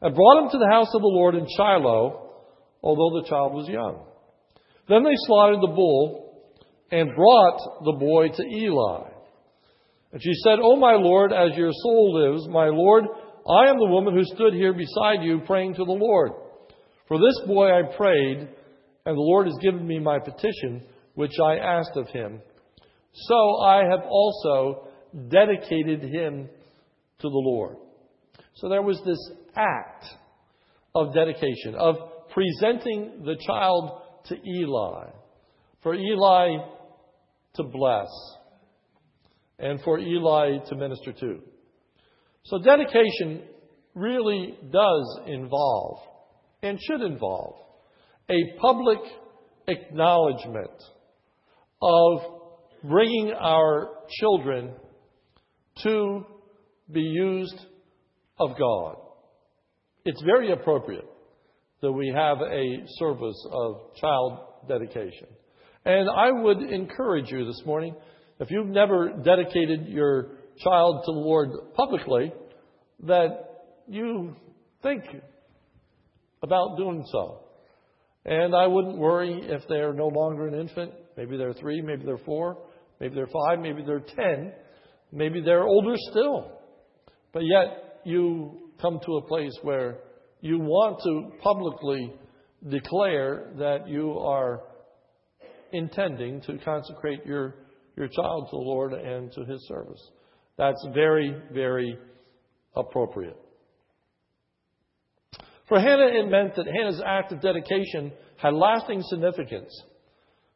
and 0.00 0.14
brought 0.14 0.44
him 0.44 0.50
to 0.50 0.58
the 0.58 0.70
house 0.70 0.94
of 0.94 1.00
the 1.00 1.08
Lord 1.08 1.34
in 1.34 1.46
Shiloh, 1.56 2.30
although 2.82 3.20
the 3.20 3.28
child 3.28 3.54
was 3.54 3.68
young. 3.68 4.04
Then 4.88 5.02
they 5.02 5.14
slaughtered 5.26 5.60
the 5.60 5.74
bull 5.74 6.44
and 6.90 7.14
brought 7.14 7.84
the 7.84 7.96
boy 7.98 8.28
to 8.28 8.42
Eli. 8.42 9.10
And 10.12 10.22
she 10.22 10.32
said, 10.44 10.58
O 10.62 10.76
my 10.76 10.94
Lord, 10.94 11.32
as 11.32 11.56
your 11.56 11.72
soul 11.72 12.14
lives, 12.14 12.48
my 12.48 12.68
Lord, 12.68 13.04
I 13.04 13.68
am 13.68 13.78
the 13.78 13.90
woman 13.90 14.14
who 14.14 14.24
stood 14.24 14.54
here 14.54 14.72
beside 14.72 15.22
you 15.22 15.40
praying 15.46 15.74
to 15.74 15.84
the 15.84 15.92
Lord. 15.92 16.32
For 17.08 17.18
this 17.18 17.46
boy 17.46 17.70
I 17.70 17.96
prayed, 17.96 18.48
and 19.08 19.16
the 19.16 19.22
Lord 19.22 19.46
has 19.46 19.56
given 19.62 19.86
me 19.86 19.98
my 19.98 20.18
petition, 20.18 20.82
which 21.14 21.32
I 21.42 21.56
asked 21.56 21.96
of 21.96 22.08
him. 22.08 22.42
So 23.14 23.56
I 23.62 23.84
have 23.90 24.02
also 24.06 24.88
dedicated 25.30 26.02
him 26.02 26.46
to 27.20 27.22
the 27.22 27.30
Lord. 27.32 27.76
So 28.56 28.68
there 28.68 28.82
was 28.82 29.00
this 29.06 29.18
act 29.56 30.04
of 30.94 31.14
dedication, 31.14 31.74
of 31.74 31.96
presenting 32.34 33.22
the 33.24 33.36
child 33.46 34.02
to 34.26 34.36
Eli, 34.46 35.06
for 35.82 35.94
Eli 35.94 36.58
to 37.54 37.62
bless, 37.62 38.08
and 39.58 39.80
for 39.84 39.98
Eli 39.98 40.58
to 40.68 40.76
minister 40.76 41.14
to. 41.14 41.38
So 42.44 42.58
dedication 42.58 43.44
really 43.94 44.58
does 44.70 45.20
involve, 45.26 46.00
and 46.62 46.78
should 46.78 47.00
involve, 47.00 47.54
a 48.30 48.58
public 48.60 48.98
acknowledgement 49.66 50.70
of 51.80 52.20
bringing 52.84 53.32
our 53.32 53.88
children 54.20 54.72
to 55.82 56.24
be 56.90 57.00
used 57.00 57.58
of 58.38 58.50
God. 58.58 58.96
It's 60.04 60.22
very 60.22 60.52
appropriate 60.52 61.06
that 61.80 61.92
we 61.92 62.12
have 62.14 62.38
a 62.40 62.86
service 62.98 63.46
of 63.52 63.94
child 64.00 64.38
dedication. 64.68 65.28
And 65.84 66.08
I 66.10 66.30
would 66.30 66.58
encourage 66.62 67.30
you 67.30 67.46
this 67.46 67.62
morning, 67.64 67.94
if 68.40 68.50
you've 68.50 68.66
never 68.68 69.10
dedicated 69.24 69.86
your 69.88 70.38
child 70.58 71.02
to 71.04 71.12
the 71.12 71.18
Lord 71.18 71.50
publicly, 71.74 72.32
that 73.04 73.64
you 73.86 74.34
think 74.82 75.04
about 76.42 76.76
doing 76.76 77.04
so. 77.10 77.44
And 78.28 78.54
I 78.54 78.66
wouldn't 78.66 78.98
worry 78.98 79.40
if 79.42 79.62
they're 79.70 79.94
no 79.94 80.08
longer 80.08 80.48
an 80.48 80.54
infant. 80.54 80.92
Maybe 81.16 81.38
they're 81.38 81.54
three, 81.54 81.80
maybe 81.80 82.04
they're 82.04 82.18
four, 82.18 82.58
maybe 83.00 83.14
they're 83.14 83.26
five, 83.26 83.58
maybe 83.58 83.82
they're 83.82 84.00
ten, 84.00 84.52
maybe 85.10 85.40
they're 85.40 85.64
older 85.64 85.94
still. 86.10 86.52
But 87.32 87.44
yet 87.46 88.00
you 88.04 88.70
come 88.82 89.00
to 89.06 89.12
a 89.16 89.26
place 89.26 89.56
where 89.62 90.00
you 90.42 90.58
want 90.58 91.00
to 91.04 91.38
publicly 91.42 92.12
declare 92.68 93.50
that 93.58 93.88
you 93.88 94.18
are 94.18 94.60
intending 95.72 96.42
to 96.42 96.58
consecrate 96.58 97.24
your, 97.24 97.54
your 97.96 98.08
child 98.08 98.48
to 98.50 98.56
the 98.56 98.62
Lord 98.62 98.92
and 98.92 99.32
to 99.32 99.44
His 99.46 99.66
service. 99.68 100.10
That's 100.58 100.86
very, 100.92 101.34
very 101.50 101.96
appropriate. 102.76 103.38
For 105.68 105.78
Hannah, 105.78 106.08
it 106.08 106.30
meant 106.30 106.56
that 106.56 106.66
Hannah's 106.66 107.02
act 107.04 107.32
of 107.32 107.40
dedication 107.40 108.12
had 108.36 108.54
lasting 108.54 109.02
significance. 109.02 109.70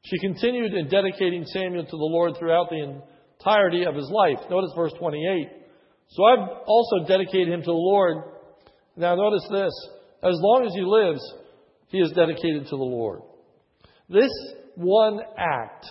She 0.05 0.19
continued 0.19 0.75
in 0.75 0.89
dedicating 0.89 1.45
Samuel 1.45 1.85
to 1.85 1.91
the 1.91 1.97
Lord 1.97 2.37
throughout 2.39 2.71
the 2.71 3.01
entirety 3.39 3.85
of 3.85 3.95
his 3.95 4.11
life. 4.11 4.39
Notice 4.51 4.73
verse 4.75 4.93
28. 4.99 5.49
So 6.09 6.25
I've 6.25 6.49
also 6.67 7.07
dedicated 7.07 7.49
him 7.49 7.61
to 7.61 7.67
the 7.67 7.73
Lord. 7.73 8.25
Now 8.97 9.15
notice 9.15 9.47
this. 9.51 9.73
As 10.23 10.35
long 10.35 10.65
as 10.67 10.75
he 10.75 10.83
lives, 10.83 11.21
he 11.89 11.99
is 11.99 12.13
dedicated 12.13 12.65
to 12.65 12.77
the 12.77 12.77
Lord. 12.77 13.21
This 14.09 14.31
one 14.77 15.21
act 15.39 15.87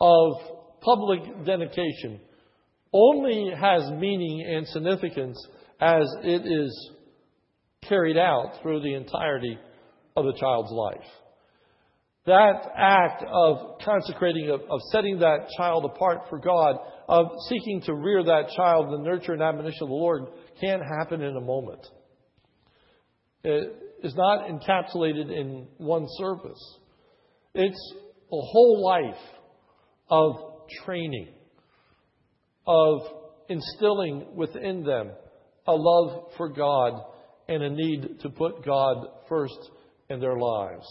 of 0.00 0.32
public 0.80 1.44
dedication 1.44 2.20
only 2.92 3.50
has 3.58 3.90
meaning 3.90 4.44
and 4.46 4.66
significance 4.68 5.38
as 5.80 6.04
it 6.22 6.46
is 6.46 6.91
carried 7.88 8.16
out 8.16 8.58
through 8.62 8.80
the 8.80 8.94
entirety 8.94 9.58
of 10.16 10.24
the 10.24 10.34
child's 10.38 10.70
life. 10.72 11.08
That 12.24 12.70
act 12.76 13.24
of 13.26 13.78
consecrating, 13.84 14.50
of, 14.50 14.60
of, 14.60 14.80
setting 14.92 15.18
that 15.18 15.48
child 15.56 15.84
apart 15.84 16.20
for 16.30 16.38
God, 16.38 16.76
of 17.08 17.26
seeking 17.48 17.82
to 17.86 17.94
rear 17.94 18.22
that 18.22 18.50
child, 18.56 18.92
the 18.92 19.02
nurture 19.02 19.32
and 19.32 19.42
admonition 19.42 19.82
of 19.82 19.88
the 19.88 19.94
Lord, 19.94 20.22
can't 20.60 20.82
happen 20.82 21.20
in 21.20 21.36
a 21.36 21.40
moment. 21.40 21.84
It 23.42 23.76
is 24.04 24.14
not 24.14 24.48
encapsulated 24.48 25.36
in 25.36 25.66
one 25.78 26.06
service. 26.18 26.78
It's 27.54 27.94
a 28.32 28.40
whole 28.40 28.84
life 28.84 29.20
of 30.08 30.36
training, 30.84 31.28
of 32.66 33.00
instilling 33.48 34.36
within 34.36 34.84
them 34.84 35.10
a 35.66 35.72
love 35.72 36.30
for 36.36 36.48
God 36.48 37.02
and 37.48 37.62
a 37.62 37.70
need 37.70 38.20
to 38.20 38.30
put 38.30 38.64
God 38.64 39.06
first 39.28 39.70
in 40.08 40.20
their 40.20 40.36
lives. 40.36 40.86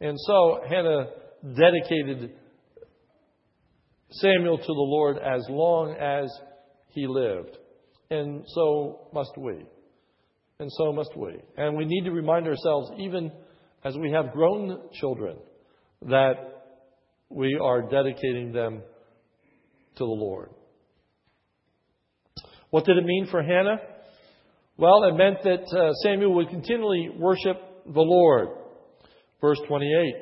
And 0.00 0.16
so 0.26 0.60
Hannah 0.68 1.06
dedicated 1.42 2.34
Samuel 4.10 4.58
to 4.58 4.64
the 4.64 4.72
Lord 4.72 5.18
as 5.18 5.44
long 5.48 5.94
as 5.94 6.30
he 6.88 7.06
lived. 7.06 7.56
And 8.10 8.44
so 8.46 9.08
must 9.12 9.32
we. 9.36 9.64
And 10.60 10.70
so 10.72 10.92
must 10.92 11.16
we. 11.16 11.36
And 11.56 11.76
we 11.76 11.84
need 11.84 12.04
to 12.04 12.12
remind 12.12 12.46
ourselves, 12.46 12.92
even 12.98 13.32
as 13.82 13.96
we 13.96 14.10
have 14.12 14.32
grown 14.32 14.88
children, 14.92 15.36
that 16.02 16.34
we 17.28 17.58
are 17.60 17.82
dedicating 17.82 18.52
them 18.52 18.82
to 19.96 20.04
the 20.04 20.04
Lord. 20.04 20.50
What 22.70 22.84
did 22.84 22.96
it 22.96 23.04
mean 23.04 23.26
for 23.30 23.42
Hannah? 23.42 23.78
Well, 24.76 25.04
it 25.04 25.14
meant 25.14 25.42
that 25.44 25.76
uh, 25.76 25.92
Samuel 26.02 26.34
would 26.34 26.48
continually 26.48 27.10
worship 27.16 27.56
the 27.86 28.00
Lord. 28.00 28.48
Verse 29.40 29.58
28. 29.68 30.14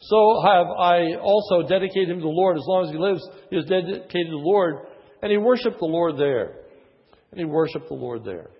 So 0.00 0.42
have 0.44 0.66
I 0.66 1.16
also 1.20 1.66
dedicated 1.68 2.10
him 2.10 2.18
to 2.18 2.22
the 2.22 2.28
Lord. 2.28 2.56
As 2.56 2.64
long 2.66 2.84
as 2.86 2.90
he 2.90 2.98
lives, 2.98 3.26
he 3.50 3.56
is 3.56 3.64
dedicated 3.66 4.08
to 4.10 4.30
the 4.30 4.36
Lord. 4.36 4.86
And 5.22 5.30
he 5.30 5.38
worshiped 5.38 5.78
the 5.78 5.86
Lord 5.86 6.16
there. 6.16 6.60
And 7.30 7.38
he 7.40 7.44
worshiped 7.44 7.88
the 7.88 7.94
Lord 7.94 8.24
there. 8.24 8.50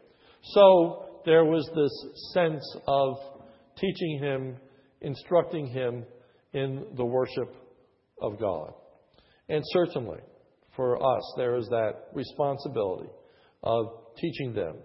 So 0.43 1.21
there 1.25 1.45
was 1.45 1.69
this 1.75 2.33
sense 2.33 2.65
of 2.87 3.17
teaching 3.79 4.19
him, 4.21 4.57
instructing 5.01 5.67
him 5.67 6.05
in 6.53 6.87
the 6.97 7.05
worship 7.05 7.55
of 8.21 8.39
God. 8.39 8.73
And 9.49 9.63
certainly, 9.73 10.21
for 10.77 10.97
us, 10.97 11.35
there 11.37 11.57
is 11.57 11.67
that 11.69 12.09
responsibility 12.15 13.11
of 13.63 13.87
teaching 14.21 14.55
them 14.55 14.77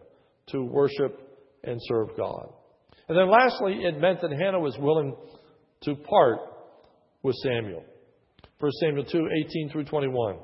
to 0.47 0.63
worship 0.63 1.19
and 1.63 1.79
serve 1.83 2.09
God. 2.17 2.49
And 3.07 3.17
then 3.17 3.29
lastly, 3.29 3.79
it 3.83 3.99
meant 3.99 4.21
that 4.21 4.31
Hannah 4.31 4.59
was 4.59 4.77
willing 4.79 5.15
to 5.83 5.95
part 5.95 6.39
with 7.23 7.35
Samuel. 7.43 7.83
1 8.59 8.71
Samuel 8.81 9.05
2 9.05 9.27
18 9.45 9.69
through 9.71 9.85
21. 9.85 10.37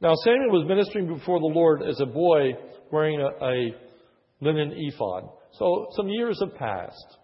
Now, 0.00 0.12
Samuel 0.24 0.50
was 0.50 0.68
ministering 0.68 1.06
before 1.06 1.40
the 1.40 1.46
Lord 1.46 1.82
as 1.82 2.00
a 2.00 2.06
boy 2.06 2.52
wearing 2.90 3.20
a, 3.20 3.44
a 3.44 3.74
linen 4.40 4.72
ephod. 4.76 5.28
So, 5.52 5.88
some 5.96 6.08
years 6.08 6.40
have 6.40 6.56
passed. 6.56 7.16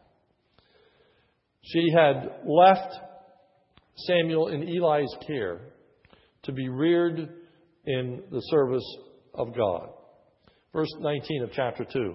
She 1.63 1.91
had 1.95 2.41
left 2.47 2.95
Samuel 3.97 4.49
in 4.49 4.63
Eli's 4.63 5.15
care 5.27 5.61
to 6.43 6.53
be 6.53 6.69
reared 6.69 7.19
in 7.87 8.23
the 8.31 8.41
service 8.51 8.97
of 9.35 9.57
God. 9.57 9.89
Verse 10.77 10.93
19 11.01 11.43
of 11.43 11.53
chapter 11.53 11.87
2. 11.91 12.15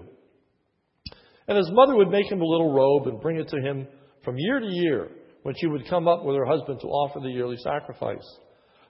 And 1.48 1.58
his 1.58 1.68
mother 1.72 1.96
would 1.96 2.10
make 2.10 2.30
him 2.30 2.40
a 2.40 2.46
little 2.46 2.72
robe 2.72 3.08
and 3.08 3.20
bring 3.20 3.36
it 3.36 3.48
to 3.48 3.60
him 3.60 3.88
from 4.24 4.36
year 4.38 4.60
to 4.60 4.68
year 4.68 5.08
when 5.42 5.56
she 5.58 5.66
would 5.66 5.90
come 5.90 6.06
up 6.06 6.24
with 6.24 6.36
her 6.36 6.46
husband 6.46 6.78
to 6.80 6.86
offer 6.86 7.18
the 7.18 7.28
yearly 7.28 7.56
sacrifice. 7.56 8.24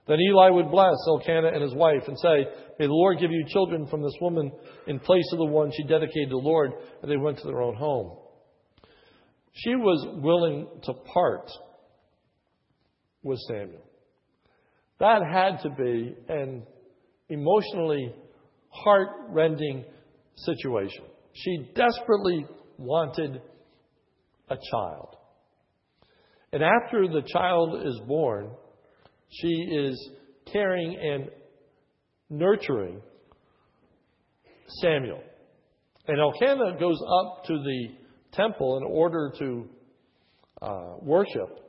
Then 0.07 0.19
Eli 0.19 0.51
would 0.51 0.69
bless 0.69 0.93
Elkanah 1.07 1.47
and 1.47 1.63
his 1.63 1.73
wife 1.73 2.03
and 2.07 2.15
say, 2.19 2.45
May 2.77 2.85
the 2.85 2.93
Lord 2.93 3.17
give 3.17 3.31
you 3.31 3.43
children 3.47 3.87
from 3.87 4.03
this 4.03 4.13
woman 4.21 4.51
in 4.85 4.99
place 4.99 5.27
of 5.31 5.39
the 5.39 5.45
one 5.45 5.71
she 5.75 5.87
dedicated 5.87 6.29
to 6.29 6.35
the 6.35 6.37
Lord, 6.37 6.73
and 7.01 7.09
they 7.09 7.17
went 7.17 7.39
to 7.39 7.47
their 7.47 7.63
own 7.63 7.75
home. 7.75 8.15
She 9.53 9.73
was 9.73 10.05
willing 10.21 10.67
to 10.83 10.93
part 10.93 11.49
with 13.23 13.39
Samuel. 13.47 13.81
That 14.99 15.23
had 15.27 15.63
to 15.63 15.69
be 15.71 16.15
an 16.29 16.61
emotionally 17.29 18.13
heart-rending 18.73 19.85
situation. 20.35 21.05
She 21.33 21.69
desperately 21.75 22.45
wanted 22.77 23.41
a 24.49 24.57
child. 24.71 25.15
And 26.51 26.61
after 26.63 27.07
the 27.07 27.23
child 27.27 27.85
is 27.85 27.99
born, 28.07 28.51
she 29.29 29.47
is 29.47 30.11
caring 30.51 30.95
and 30.95 31.29
nurturing 32.29 33.01
Samuel. 34.81 35.21
And 36.07 36.19
Elkanah 36.19 36.79
goes 36.79 36.99
up 37.21 37.45
to 37.45 37.53
the 37.53 37.87
temple 38.33 38.77
in 38.77 38.83
order 38.83 39.31
to 39.39 39.69
uh, 40.61 40.95
worship. 41.01 41.59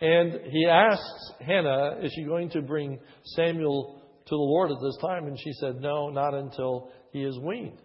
And 0.00 0.40
he 0.50 0.66
asks 0.66 1.32
Hannah, 1.44 1.98
Is 2.02 2.12
she 2.14 2.24
going 2.24 2.50
to 2.50 2.62
bring 2.62 3.00
Samuel 3.24 4.00
to 4.28 4.34
the 4.34 4.36
Lord 4.36 4.70
at 4.70 4.78
this 4.82 4.96
time? 5.00 5.26
And 5.26 5.38
she 5.38 5.52
said, 5.54 5.80
No, 5.80 6.10
not 6.10 6.34
until 6.34 6.90
he 7.12 7.22
is 7.22 7.38
weaned. 7.38 7.80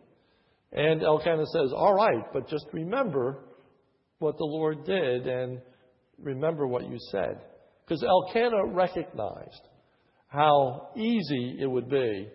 And 0.72 1.04
Elkanah 1.04 1.46
says, 1.46 1.72
All 1.76 1.94
right, 1.94 2.26
but 2.34 2.50
just 2.50 2.66
remember 2.74 3.46
what 4.20 4.38
the 4.38 4.46
Lord 4.46 4.86
did 4.86 5.28
and 5.28 5.62
remember 6.22 6.68
what 6.68 6.90
you 6.90 6.98
said. 7.12 7.42
Because 7.86 8.04
Elkanah 8.04 8.68
recognized 8.68 9.62
how 10.28 10.90
easy 10.96 11.58
it 11.60 11.68
would 11.68 11.90
be 11.90 12.30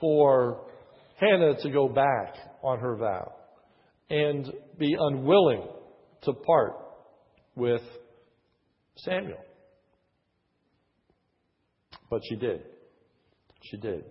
for 0.00 0.66
Hannah 1.20 1.54
to 1.62 1.70
go 1.70 1.88
back 1.88 2.34
on 2.62 2.78
her 2.80 2.96
vow 2.96 3.32
and 4.10 4.50
be 4.78 4.96
unwilling 4.98 5.68
to 6.22 6.32
part 6.32 6.72
with 7.54 7.82
Samuel. 8.96 9.38
But 12.10 12.22
she 12.28 12.36
did. 12.36 12.62
She 13.70 13.76
did. 13.76 14.04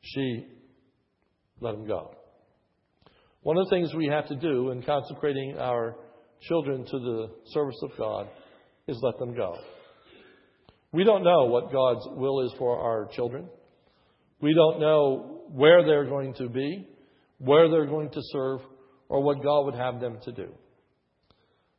She 0.00 0.46
let 1.60 1.74
him 1.74 1.86
go. 1.86 2.14
One 3.42 3.56
of 3.56 3.66
the 3.66 3.70
things 3.70 3.94
we 3.94 4.06
have 4.06 4.28
to 4.28 4.36
do 4.36 4.70
in 4.70 4.82
consecrating 4.82 5.56
our 5.58 5.96
children 6.42 6.84
to 6.84 6.98
the 6.98 7.30
service 7.46 7.80
of 7.82 7.90
God 7.96 8.28
is 8.88 8.98
let 9.02 9.18
them 9.18 9.34
go. 9.34 9.56
We 10.92 11.04
don't 11.04 11.24
know 11.24 11.44
what 11.44 11.72
God's 11.72 12.06
will 12.12 12.46
is 12.46 12.54
for 12.58 12.78
our 12.78 13.08
children. 13.14 13.48
We 14.40 14.54
don't 14.54 14.80
know 14.80 15.42
where 15.50 15.84
they're 15.84 16.08
going 16.08 16.34
to 16.34 16.48
be, 16.48 16.88
where 17.38 17.70
they're 17.70 17.86
going 17.86 18.10
to 18.10 18.20
serve, 18.32 18.60
or 19.08 19.22
what 19.22 19.42
God 19.42 19.66
would 19.66 19.74
have 19.74 20.00
them 20.00 20.18
to 20.24 20.32
do. 20.32 20.48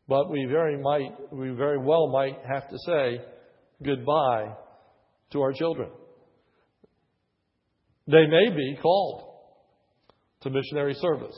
But 0.08 0.30
we 0.30 0.46
very 0.50 0.78
might, 0.82 1.12
we 1.32 1.50
very 1.50 1.78
well 1.78 2.08
might 2.08 2.38
have 2.48 2.70
to 2.70 2.78
say 2.86 3.22
goodbye 3.84 4.54
to 5.32 5.42
our 5.42 5.52
children. 5.54 5.90
They 8.08 8.26
may 8.26 8.50
be 8.56 8.78
called 8.82 9.24
to 10.42 10.50
missionary 10.50 10.94
service. 10.96 11.36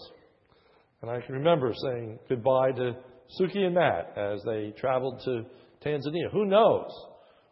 And 1.01 1.09
I 1.09 1.21
can 1.21 1.35
remember 1.35 1.73
saying 1.73 2.19
goodbye 2.27 2.71
to 2.73 2.95
Suki 3.39 3.59
and 3.59 3.75
Matt 3.75 4.17
as 4.17 4.41
they 4.45 4.73
traveled 4.77 5.21
to 5.25 5.45
Tanzania. 5.83 6.31
Who 6.31 6.45
knows 6.45 6.91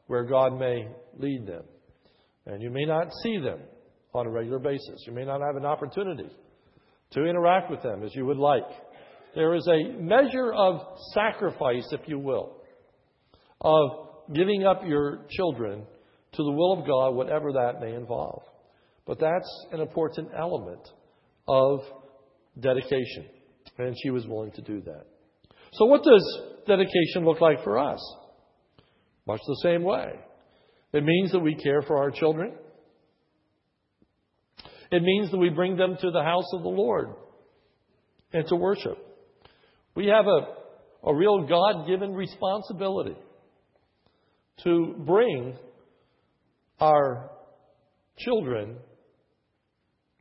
where 0.08 0.24
God 0.24 0.60
may 0.60 0.88
lead 1.18 1.48
them? 1.48 1.64
And 2.46 2.62
you 2.62 2.70
may 2.70 2.86
not 2.86 3.08
see 3.24 3.38
them 3.38 3.60
on 4.14 4.28
a 4.28 4.30
regular 4.30 4.60
basis. 4.60 5.04
You 5.06 5.14
may 5.14 5.26
not 5.26 5.42
have 5.42 5.56
an 5.56 5.66
opportunity 5.66 6.30
to 7.12 7.26
interact 7.26 7.72
with 7.72 7.82
them 7.84 8.04
as 8.04 8.14
you 8.16 8.26
would 8.26 8.38
like. 8.38 8.68
There 9.36 9.56
is 9.56 9.68
a 9.68 9.98
measure 10.00 10.54
of 10.54 10.82
sacrifice, 11.14 11.88
if 11.92 12.02
you 12.08 12.20
will, 12.20 12.58
of 13.62 14.34
giving 14.34 14.66
up 14.66 14.82
your 14.86 15.26
children 15.30 15.86
to 16.34 16.44
the 16.44 16.52
will 16.52 16.80
of 16.80 16.88
God, 16.88 17.16
whatever 17.16 17.54
that 17.54 17.80
may 17.80 17.94
involve. 17.94 18.44
But 19.08 19.20
that's 19.20 19.66
an 19.72 19.80
important 19.80 20.30
element 20.38 20.86
of 21.48 21.80
dedication. 22.60 23.26
And 23.78 23.96
she 24.04 24.10
was 24.10 24.28
willing 24.28 24.52
to 24.52 24.62
do 24.62 24.82
that. 24.82 25.06
So, 25.74 25.86
what 25.86 26.04
does 26.04 26.42
dedication 26.68 27.26
look 27.26 27.40
like 27.40 27.64
for 27.64 27.80
us? 27.80 28.00
Much 29.26 29.40
the 29.48 29.60
same 29.64 29.84
way. 29.84 30.14
It 30.94 31.04
means 31.04 31.32
that 31.32 31.40
we 31.40 31.56
care 31.56 31.82
for 31.82 31.98
our 31.98 32.12
children. 32.12 32.54
It 34.92 35.04
means 35.04 35.32
that 35.32 35.38
we 35.38 35.50
bring 35.50 35.76
them 35.76 35.98
to 36.00 36.12
the 36.12 36.24
house 36.24 36.48
of 36.54 36.64
the 36.64 36.70
Lord 36.70 37.10
and 38.32 38.48
to 38.48 38.56
worship. 38.56 38.98
We 39.96 40.08
have 40.08 40.26
a, 40.28 41.08
a 41.10 41.16
real 41.16 41.46
God 41.46 41.88
given 41.88 42.14
responsibility 42.14 43.18
to 44.64 44.96
bring 45.06 45.58
our 46.80 47.32
children 48.18 48.78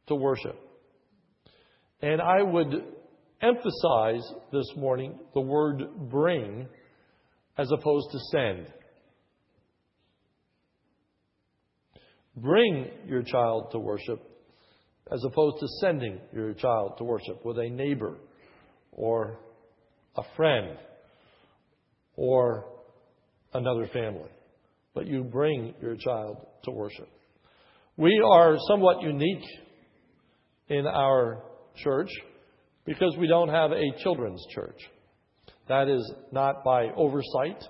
to 0.09 0.15
worship. 0.15 0.59
And 2.01 2.21
I 2.21 2.43
would 2.43 2.73
emphasize 3.41 4.23
this 4.53 4.67
morning 4.77 5.19
the 5.35 5.41
word 5.41 5.83
bring 6.11 6.69
as 7.59 7.71
opposed 7.73 8.11
to 8.13 8.19
send. 8.33 8.67
Bring 12.37 12.91
your 13.07 13.23
child 13.23 13.71
to 13.73 13.79
worship 13.79 14.21
as 15.11 15.23
opposed 15.25 15.59
to 15.61 15.67
sending 15.81 16.21
your 16.33 16.53
child 16.53 16.99
to 16.99 17.05
worship 17.05 17.45
with 17.45 17.59
a 17.59 17.71
neighbor 17.71 18.19
or 18.93 19.39
a 20.17 20.23
friend, 20.37 20.77
or 22.17 22.65
another 23.53 23.87
family. 23.93 24.31
But 24.95 25.07
you 25.07 25.23
bring 25.25 25.75
your 25.81 25.97
child 25.97 26.47
to 26.65 26.71
worship. 26.71 27.09
We 27.97 28.23
are 28.25 28.57
somewhat 28.69 29.03
unique 29.03 29.45
in 30.69 30.87
our 30.87 31.43
church 31.77 32.09
because 32.85 33.17
we 33.19 33.27
don't 33.27 33.49
have 33.49 33.73
a 33.73 34.03
children's 34.03 34.45
church. 34.55 34.81
That 35.69 35.89
is 35.89 36.13
not 36.33 36.65
by 36.65 36.87
oversight. 36.97 37.63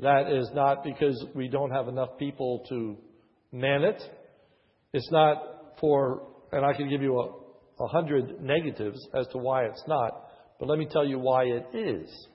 That 0.00 0.30
is 0.30 0.50
not 0.52 0.82
because 0.84 1.24
we 1.34 1.48
don't 1.48 1.70
have 1.70 1.88
enough 1.88 2.18
people 2.18 2.64
to 2.68 2.96
man 3.52 3.84
it. 3.84 4.02
It's 4.92 5.10
not 5.10 5.42
for, 5.80 6.28
and 6.52 6.64
I 6.64 6.72
can 6.76 6.88
give 6.88 7.02
you 7.02 7.18
a, 7.18 7.84
a 7.84 7.88
hundred 7.88 8.40
negatives 8.42 8.98
as 9.14 9.26
to 9.28 9.38
why 9.38 9.64
it's 9.64 9.82
not, 9.86 10.28
but 10.58 10.68
let 10.68 10.78
me 10.78 10.86
tell 10.90 11.06
you 11.06 11.18
why 11.18 11.44
it 11.44 11.66
is. 11.74 12.28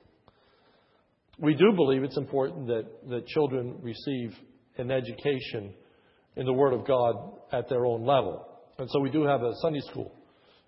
We 1.40 1.56
do 1.56 1.72
believe 1.76 2.04
it's 2.04 2.18
important 2.18 2.68
that, 2.68 2.86
that 3.10 3.28
children 3.28 3.80
receive 3.82 4.36
an 4.78 4.92
education 4.92 5.74
in 6.36 6.46
the 6.46 6.54
Word 6.54 6.74
of 6.74 6.86
God 6.86 7.16
at 7.52 7.68
their 7.68 7.86
own 7.86 8.06
level. 8.06 8.48
And 8.82 8.90
so 8.90 9.00
we 9.00 9.12
do 9.12 9.24
have 9.26 9.44
a 9.44 9.54
Sunday 9.62 9.82
school. 9.82 10.12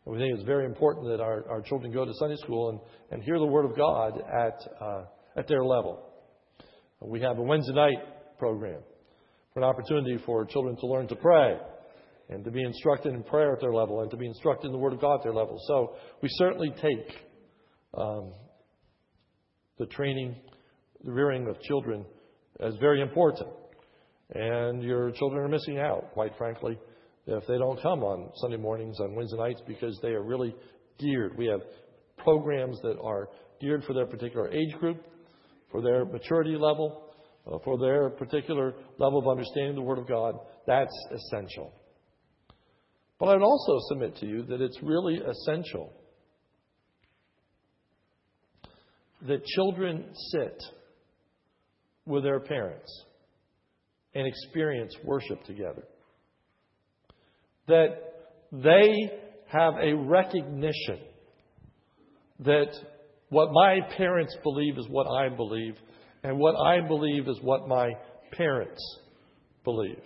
And 0.05 0.13
we 0.13 0.21
think 0.21 0.35
it's 0.35 0.45
very 0.45 0.65
important 0.65 1.07
that 1.07 1.19
our, 1.19 1.49
our 1.49 1.61
children 1.61 1.91
go 1.91 2.05
to 2.05 2.13
Sunday 2.19 2.35
school 2.35 2.69
and, 2.69 2.79
and 3.09 3.23
hear 3.23 3.39
the 3.39 3.45
Word 3.45 3.65
of 3.65 3.75
God 3.75 4.21
at, 4.31 4.61
uh, 4.79 5.05
at 5.35 5.47
their 5.47 5.65
level. 5.65 6.11
We 7.01 7.21
have 7.21 7.39
a 7.39 7.41
Wednesday 7.41 7.73
night 7.73 8.37
program 8.37 8.81
for 9.51 9.61
an 9.61 9.65
opportunity 9.65 10.19
for 10.27 10.45
children 10.45 10.75
to 10.81 10.85
learn 10.85 11.07
to 11.07 11.15
pray 11.15 11.57
and 12.29 12.45
to 12.45 12.51
be 12.51 12.61
instructed 12.61 13.15
in 13.15 13.23
prayer 13.23 13.53
at 13.53 13.61
their 13.61 13.73
level 13.73 14.01
and 14.01 14.11
to 14.11 14.17
be 14.17 14.27
instructed 14.27 14.67
in 14.67 14.73
the 14.73 14.77
Word 14.77 14.93
of 14.93 15.01
God 15.01 15.15
at 15.15 15.23
their 15.23 15.33
level. 15.33 15.57
So 15.67 15.95
we 16.21 16.29
certainly 16.33 16.69
take 16.69 17.15
um, 17.97 18.31
the 19.79 19.87
training, 19.87 20.35
the 21.03 21.11
rearing 21.11 21.47
of 21.47 21.59
children 21.61 22.05
as 22.59 22.75
very 22.79 23.01
important. 23.01 23.49
And 24.35 24.83
your 24.83 25.09
children 25.13 25.43
are 25.43 25.49
missing 25.49 25.79
out, 25.79 26.11
quite 26.13 26.37
frankly, 26.37 26.77
if 27.25 27.47
they 27.47 27.57
don't 27.57 27.81
come 27.81 28.03
on 28.03 28.31
Sunday 28.35 28.57
mornings, 28.57 28.99
on 28.99 29.15
Wednesday 29.15 29.37
nights, 29.37 29.61
because 29.65 29.97
they 30.01 30.09
are 30.09 30.23
really 30.23 30.55
geared. 30.99 31.37
We 31.37 31.47
have 31.47 31.61
programs 32.17 32.79
that 32.81 32.97
are 33.01 33.29
geared 33.61 33.83
for 33.85 33.93
their 33.93 34.05
particular 34.05 34.51
age 34.51 34.73
group, 34.79 35.03
for 35.71 35.81
their 35.81 36.05
maturity 36.05 36.57
level, 36.57 37.13
uh, 37.47 37.57
for 37.63 37.77
their 37.77 38.09
particular 38.09 38.73
level 38.97 39.19
of 39.19 39.27
understanding 39.27 39.75
the 39.75 39.81
Word 39.81 39.99
of 39.99 40.07
God. 40.07 40.35
That's 40.67 40.93
essential. 41.11 41.73
But 43.19 43.29
I'd 43.29 43.41
also 43.41 43.77
submit 43.89 44.17
to 44.17 44.25
you 44.25 44.43
that 44.43 44.61
it's 44.61 44.81
really 44.81 45.15
essential 45.15 45.93
that 49.27 49.45
children 49.45 50.05
sit 50.31 50.61
with 52.05 52.23
their 52.23 52.41
parents 52.41 53.05
and 54.13 54.27
experience 54.27 54.93
worship 55.03 55.43
together. 55.45 55.83
That 57.67 57.97
they 58.51 59.11
have 59.47 59.75
a 59.81 59.93
recognition 59.93 60.99
that 62.39 62.73
what 63.29 63.51
my 63.51 63.79
parents 63.97 64.35
believe 64.43 64.77
is 64.77 64.87
what 64.89 65.07
I 65.07 65.29
believe, 65.29 65.75
and 66.23 66.37
what 66.37 66.55
I 66.55 66.85
believe 66.85 67.27
is 67.27 67.39
what 67.41 67.67
my 67.67 67.89
parents 68.31 68.81
believe. 69.63 70.01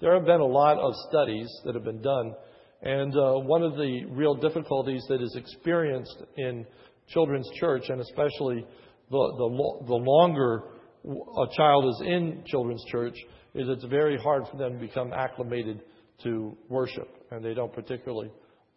There 0.00 0.14
have 0.14 0.26
been 0.26 0.40
a 0.40 0.46
lot 0.46 0.78
of 0.78 0.92
studies 1.08 1.48
that 1.64 1.74
have 1.74 1.84
been 1.84 2.02
done, 2.02 2.34
and 2.82 3.16
uh, 3.16 3.34
one 3.40 3.62
of 3.62 3.72
the 3.74 4.04
real 4.10 4.34
difficulties 4.34 5.04
that 5.08 5.20
is 5.20 5.34
experienced 5.36 6.22
in 6.36 6.66
children's 7.08 7.48
church, 7.58 7.84
and 7.88 8.00
especially 8.00 8.64
the, 9.10 9.32
the, 9.38 9.86
the 9.86 9.94
longer 9.94 10.62
a 11.04 11.56
child 11.56 11.86
is 11.86 12.02
in 12.06 12.42
children's 12.46 12.84
church 12.90 13.16
is 13.54 13.68
it's 13.68 13.84
very 13.84 14.18
hard 14.18 14.44
for 14.50 14.56
them 14.58 14.74
to 14.74 14.78
become 14.78 15.12
acclimated 15.12 15.80
to 16.24 16.56
worship, 16.68 17.08
and 17.30 17.44
they 17.44 17.54
don't 17.54 17.72
particularly 17.72 18.30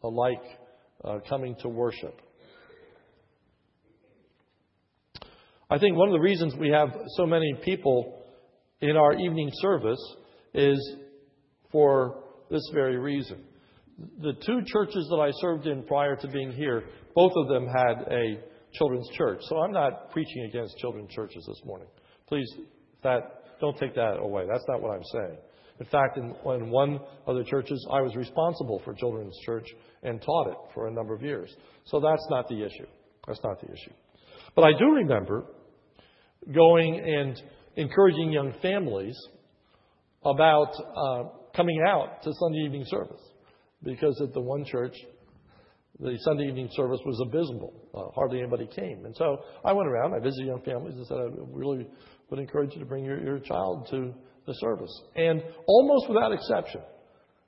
like 0.04 0.43
uh, 1.04 1.19
coming 1.30 1.56
to 1.62 1.69
worship. 1.69 2.19
I 5.69 5.80
think 5.80 5.95
one 5.95 6.10
of 6.10 6.13
the 6.13 6.19
reasons 6.19 6.54
we 6.60 6.69
have 6.69 6.89
so 7.15 7.25
many 7.25 7.54
people 7.63 8.23
in 8.82 8.97
our 8.97 9.13
evening 9.13 9.49
service 9.62 10.15
is 10.54 10.95
for 11.71 12.23
this 12.49 12.67
very 12.73 12.97
reason. 12.97 13.43
The 14.21 14.34
two 14.45 14.62
churches 14.65 15.08
that 15.10 15.21
I 15.21 15.32
served 15.39 15.67
in 15.67 15.84
prior 15.84 16.15
to 16.17 16.27
being 16.27 16.51
here, 16.51 16.84
both 17.15 17.32
of 17.36 17.47
them 17.47 17.67
had 17.67 18.12
a 18.12 18.39
children's 18.73 19.10
church. 19.17 19.39
So 19.43 19.60
I'm 19.60 19.71
not 19.71 20.12
preaching 20.12 20.43
against 20.49 20.77
children's 20.77 21.12
churches 21.12 21.45
this 21.47 21.62
morning. 21.65 21.88
Please, 22.27 22.51
that 23.04 23.60
don't 23.62 23.77
take 23.77 23.95
that 23.95 24.17
away. 24.19 24.45
That's 24.51 24.65
not 24.67 24.82
what 24.82 24.91
I'm 24.91 25.04
saying. 25.13 25.38
In 25.82 25.88
fact, 25.88 26.15
in, 26.15 26.36
in 26.46 26.70
one 26.70 27.00
of 27.26 27.36
the 27.38 27.44
churches, 27.44 27.84
I 27.91 28.02
was 28.02 28.15
responsible 28.15 28.80
for 28.86 28.94
children's 28.94 29.36
church 29.44 29.67
and 30.04 30.22
taught 30.22 30.50
it 30.50 30.58
for 30.76 30.88
a 30.88 30.91
number 30.91 31.15
of 31.15 31.24
years. 31.24 31.52
So 31.86 32.00
that's 32.00 32.24
not 32.30 32.48
the 32.48 32.63
issue. 32.63 32.86
That's 33.26 33.39
not 33.44 33.60
the 33.60 33.65
issue. 33.65 33.91
But 34.56 34.65
I 34.65 34.78
do 34.78 34.86
remember 34.86 35.44
going 36.54 37.00
and 37.00 37.41
encouraging 37.78 38.32
young 38.32 38.54
families 38.62 39.17
about 40.24 40.72
uh, 40.96 41.24
coming 41.56 41.82
out 41.88 42.22
to 42.26 42.32
Sunday 42.32 42.60
evening 42.60 42.86
service 42.86 43.22
because 43.82 44.22
at 44.22 44.34
the 44.36 44.41
one 44.41 44.63
church, 44.65 44.94
the 46.00 46.15
Sunday 46.20 46.44
evening 46.44 46.70
service 46.74 47.00
was 47.08 47.20
abysmal. 47.26 47.74
Uh, 47.96 48.13
hardly 48.13 48.38
anybody 48.38 48.67
came. 48.67 49.04
And 49.06 49.15
so 49.17 49.39
I 49.65 49.74
went 49.74 49.89
around, 49.89 50.13
I 50.13 50.20
visited 50.20 50.46
young 50.46 50.62
families 50.62 50.94
and 50.94 51.08
said, 51.08 51.17
I 51.17 51.26
really 51.52 51.88
would 52.30 52.39
encourage 52.39 52.74
you 52.74 52.82
to 52.82 52.86
bring 52.86 53.04
your, 53.04 53.20
your 53.20 53.39
child 53.39 53.88
to 53.89 54.13
the 54.45 54.54
service. 54.54 54.91
And 55.15 55.43
almost 55.67 56.10
without 56.10 56.32
exception, 56.32 56.82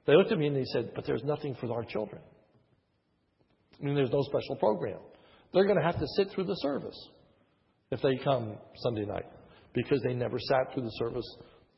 they 0.06 0.16
looked 0.16 0.32
at 0.32 0.38
me 0.38 0.48
and 0.48 0.56
they 0.56 0.66
said, 0.66 0.92
But 0.96 1.06
there's 1.06 1.24
nothing 1.24 1.56
for 1.60 1.72
our 1.72 1.84
children. 1.84 2.22
I 3.80 3.86
mean, 3.86 3.96
there's 3.96 4.12
no 4.12 4.22
special 4.24 4.56
program. 4.56 5.00
They're 5.54 5.66
going 5.66 5.78
to 5.78 5.84
have 5.84 6.00
to 6.00 6.08
sit 6.16 6.30
through 6.32 6.46
the 6.46 6.56
service 6.56 6.98
if 7.92 8.02
they 8.02 8.18
come 8.24 8.58
Sunday 8.78 9.06
night 9.06 9.26
because 9.74 10.02
they 10.04 10.14
never 10.14 10.38
sat 10.40 10.74
through 10.74 10.84
the 10.84 10.96
service 10.98 11.26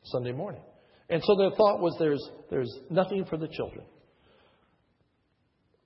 Sunday 0.04 0.32
morning. 0.32 0.62
And 1.08 1.22
so 1.24 1.36
their 1.36 1.50
thought 1.50 1.80
was 1.80 1.96
there's, 1.98 2.22
there's 2.50 2.72
nothing 2.90 3.24
for 3.26 3.36
the 3.36 3.48
children. 3.48 3.84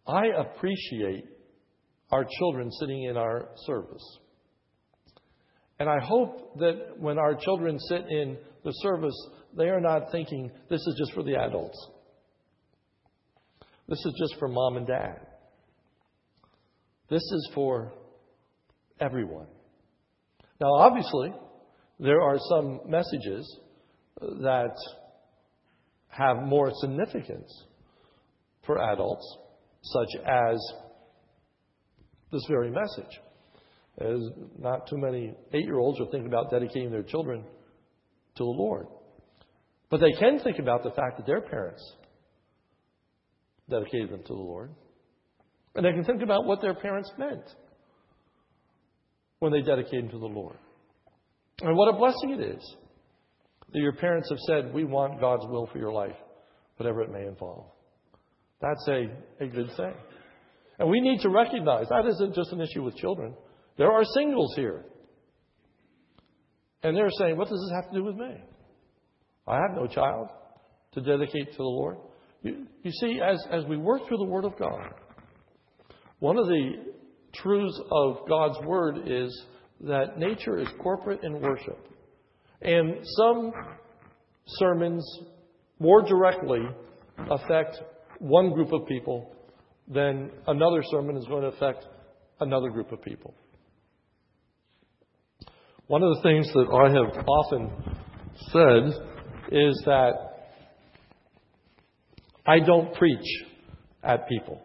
I 0.07 0.27
appreciate 0.39 1.25
our 2.11 2.27
children 2.39 2.71
sitting 2.81 3.05
in 3.05 3.17
our 3.17 3.51
service. 3.67 4.19
And 5.81 5.89
I 5.89 5.99
hope 6.05 6.59
that 6.59 6.99
when 6.99 7.19
our 7.19 7.35
children 7.35 7.79
sit 7.79 8.05
in 8.11 8.37
the 8.65 8.71
service, 8.83 9.17
they 9.57 9.71
are 9.71 9.81
not 9.81 10.13
thinking, 10.13 10.51
this 10.69 10.81
is 10.81 10.95
just 10.99 11.15
for 11.15 11.23
the 11.23 11.37
adults. 11.37 11.89
This 13.89 13.99
is 13.99 14.15
just 14.19 14.39
for 14.39 14.47
mom 14.47 14.77
and 14.77 14.87
dad. 14.87 15.27
This 17.09 17.23
is 17.23 17.51
for 17.55 17.93
everyone. 19.01 19.47
Now, 20.61 20.75
obviously, 20.75 21.33
there 21.99 22.21
are 22.21 22.37
some 22.51 22.81
messages 22.87 23.59
that 24.21 24.77
have 26.09 26.43
more 26.45 26.71
significance 26.83 27.51
for 28.67 28.79
adults, 28.93 29.39
such 29.83 30.23
as 30.27 30.59
this 32.31 32.45
very 32.51 32.71
message 32.71 33.19
as 34.01 34.31
not 34.59 34.89
too 34.89 34.97
many 34.97 35.35
eight 35.53 35.65
year 35.65 35.79
olds 35.79 36.01
are 36.01 36.07
thinking 36.07 36.27
about 36.27 36.51
dedicating 36.51 36.91
their 36.91 37.03
children 37.03 37.43
to 37.43 38.45
the 38.45 38.45
Lord. 38.45 38.87
But 39.91 40.01
they 40.01 40.13
can 40.13 40.39
think 40.41 40.59
about 40.59 40.83
the 40.83 40.91
fact 40.91 41.17
that 41.19 41.27
their 41.27 41.41
parents 41.41 41.83
dedicated 43.69 44.11
them 44.11 44.23
to 44.23 44.33
the 44.33 44.41
Lord. 44.41 44.71
And 45.75 45.85
they 45.85 45.93
can 45.93 46.05
think 46.05 46.23
about 46.23 46.47
what 46.47 46.61
their 46.61 46.75
parents 46.75 47.11
meant 47.19 47.45
when 49.39 49.53
they 49.53 49.63
dedicated 49.63 50.05
them 50.05 50.11
to 50.11 50.19
the 50.19 50.27
Lord. 50.27 50.57
And 51.61 51.77
what 51.77 51.95
a 51.95 51.99
blessing 51.99 52.31
it 52.31 52.41
is 52.41 52.77
that 53.73 53.79
your 53.79 53.93
parents 53.93 54.29
have 54.31 54.39
said, 54.47 54.75
We 54.75 54.85
want 54.85 55.21
God's 55.21 55.47
will 55.47 55.69
for 55.73 55.79
your 55.79 55.93
life, 55.93 56.17
whatever 56.77 57.03
it 57.03 57.13
may 57.13 57.27
involve. 57.27 57.67
That's 58.61 58.89
a, 58.89 59.45
a 59.45 59.47
good 59.47 59.71
thing. 59.77 59.95
And 60.79 60.89
we 60.89 61.01
need 61.01 61.21
to 61.21 61.29
recognize 61.29 61.87
that 61.89 62.07
isn't 62.07 62.35
just 62.35 62.53
an 62.53 62.61
issue 62.61 62.83
with 62.83 62.97
children. 62.97 63.35
There 63.81 63.91
are 63.91 64.05
singles 64.05 64.53
here. 64.57 64.85
And 66.83 66.95
they're 66.95 67.09
saying, 67.19 67.39
What 67.39 67.49
does 67.49 67.59
this 67.59 67.73
have 67.77 67.91
to 67.91 67.99
do 67.99 68.05
with 68.05 68.15
me? 68.15 68.35
I 69.49 69.57
have 69.57 69.75
no 69.75 69.87
child 69.87 70.29
to 70.93 71.01
dedicate 71.01 71.53
to 71.53 71.57
the 71.57 71.63
Lord. 71.63 71.97
You, 72.43 72.67
you 72.83 72.91
see, 72.91 73.23
as, 73.27 73.43
as 73.51 73.65
we 73.65 73.79
work 73.79 74.07
through 74.07 74.19
the 74.19 74.27
Word 74.27 74.45
of 74.45 74.59
God, 74.59 74.93
one 76.19 76.37
of 76.37 76.47
the 76.47 76.73
truths 77.35 77.81
of 77.91 78.29
God's 78.29 78.59
Word 78.67 78.99
is 79.07 79.47
that 79.81 80.19
nature 80.19 80.59
is 80.59 80.69
corporate 80.83 81.25
in 81.25 81.41
worship. 81.41 81.79
And 82.61 82.99
some 83.17 83.51
sermons 84.47 85.03
more 85.79 86.03
directly 86.03 86.61
affect 87.31 87.81
one 88.19 88.53
group 88.53 88.75
of 88.75 88.87
people 88.87 89.35
than 89.89 90.31
another 90.49 90.83
sermon 90.91 91.17
is 91.17 91.25
going 91.25 91.45
to 91.45 91.49
affect 91.49 91.87
another 92.41 92.69
group 92.69 92.93
of 92.93 93.01
people. 93.01 93.35
One 95.91 96.05
of 96.05 96.15
the 96.15 96.23
things 96.23 96.47
that 96.53 96.69
I 96.73 96.89
have 96.89 97.27
often 97.27 97.69
said 98.53 99.51
is 99.51 99.83
that 99.87 100.13
I 102.47 102.61
don't 102.61 102.95
preach 102.95 103.27
at 104.05 104.29
people. 104.29 104.63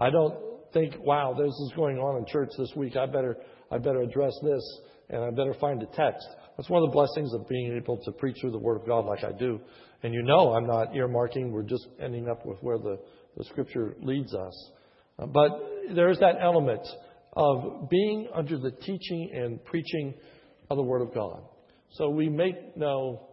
I 0.00 0.10
don't 0.10 0.34
think, 0.72 0.96
wow, 0.98 1.32
this 1.38 1.46
is 1.46 1.72
going 1.76 1.98
on 1.98 2.18
in 2.18 2.26
church 2.26 2.48
this 2.58 2.72
week. 2.74 2.96
I 2.96 3.06
better, 3.06 3.36
I 3.70 3.78
better 3.78 4.00
address 4.00 4.32
this 4.42 4.80
and 5.10 5.22
I 5.22 5.30
better 5.30 5.54
find 5.60 5.80
a 5.80 5.86
text. 5.94 6.26
That's 6.56 6.68
one 6.68 6.82
of 6.82 6.88
the 6.88 6.92
blessings 6.92 7.32
of 7.34 7.48
being 7.48 7.76
able 7.76 7.98
to 7.98 8.10
preach 8.10 8.38
through 8.40 8.50
the 8.50 8.58
Word 8.58 8.80
of 8.80 8.84
God 8.84 9.06
like 9.06 9.22
I 9.22 9.30
do. 9.30 9.60
And 10.02 10.12
you 10.12 10.22
know 10.22 10.54
I'm 10.54 10.66
not 10.66 10.92
earmarking. 10.92 11.52
We're 11.52 11.62
just 11.62 11.86
ending 12.02 12.28
up 12.28 12.44
with 12.44 12.58
where 12.62 12.78
the, 12.78 12.98
the 13.36 13.44
Scripture 13.44 13.94
leads 14.02 14.34
us. 14.34 14.70
But 15.18 15.52
there 15.94 16.10
is 16.10 16.18
that 16.18 16.34
element 16.42 16.84
of 17.36 17.88
being 17.88 18.28
under 18.34 18.58
the 18.58 18.72
teaching 18.72 19.30
and 19.32 19.64
preaching 19.64 20.14
of 20.70 20.76
the 20.76 20.82
Word 20.82 21.02
of 21.02 21.14
God. 21.14 21.42
So 21.92 22.10
we 22.10 22.28
make 22.28 22.76
no 22.76 23.28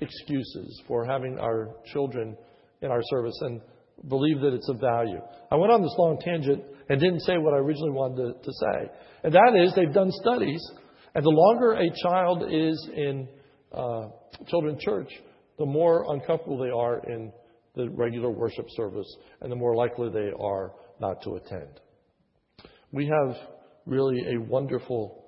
excuses 0.00 0.82
for 0.86 1.04
having 1.04 1.38
our 1.38 1.70
children 1.92 2.36
in 2.82 2.90
our 2.90 3.00
service 3.04 3.38
and 3.40 3.60
believe 4.08 4.40
that 4.40 4.52
it's 4.52 4.68
of 4.68 4.78
value. 4.80 5.20
I 5.50 5.56
went 5.56 5.72
on 5.72 5.82
this 5.82 5.94
long 5.98 6.18
tangent 6.20 6.62
and 6.88 7.00
didn't 7.00 7.20
say 7.20 7.38
what 7.38 7.54
I 7.54 7.58
originally 7.58 7.92
wanted 7.92 8.16
to, 8.16 8.44
to 8.44 8.52
say. 8.52 8.90
And 9.24 9.32
that 9.32 9.60
is, 9.64 9.72
they've 9.74 9.92
done 9.92 10.10
studies, 10.12 10.60
and 11.14 11.24
the 11.24 11.30
longer 11.30 11.72
a 11.72 11.90
child 12.02 12.44
is 12.52 12.88
in 12.94 13.28
uh, 13.72 14.08
children's 14.48 14.82
church, 14.82 15.10
the 15.58 15.66
more 15.66 16.04
uncomfortable 16.12 16.58
they 16.58 16.70
are 16.70 17.00
in 17.10 17.32
the 17.74 17.88
regular 17.90 18.30
worship 18.30 18.66
service, 18.76 19.06
and 19.40 19.50
the 19.50 19.56
more 19.56 19.74
likely 19.74 20.10
they 20.10 20.30
are 20.38 20.72
not 21.00 21.22
to 21.22 21.36
attend. 21.36 21.80
We 22.92 23.06
have 23.06 23.36
really 23.86 24.20
a 24.34 24.40
wonderful 24.40 25.25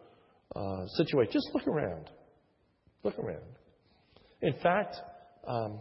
uh, 0.55 0.87
situation. 0.97 1.33
Just 1.33 1.49
look 1.55 1.67
around. 1.67 2.11
Look 3.03 3.19
around. 3.19 3.43
In 4.43 4.55
fact, 4.63 4.97
um, 5.47 5.81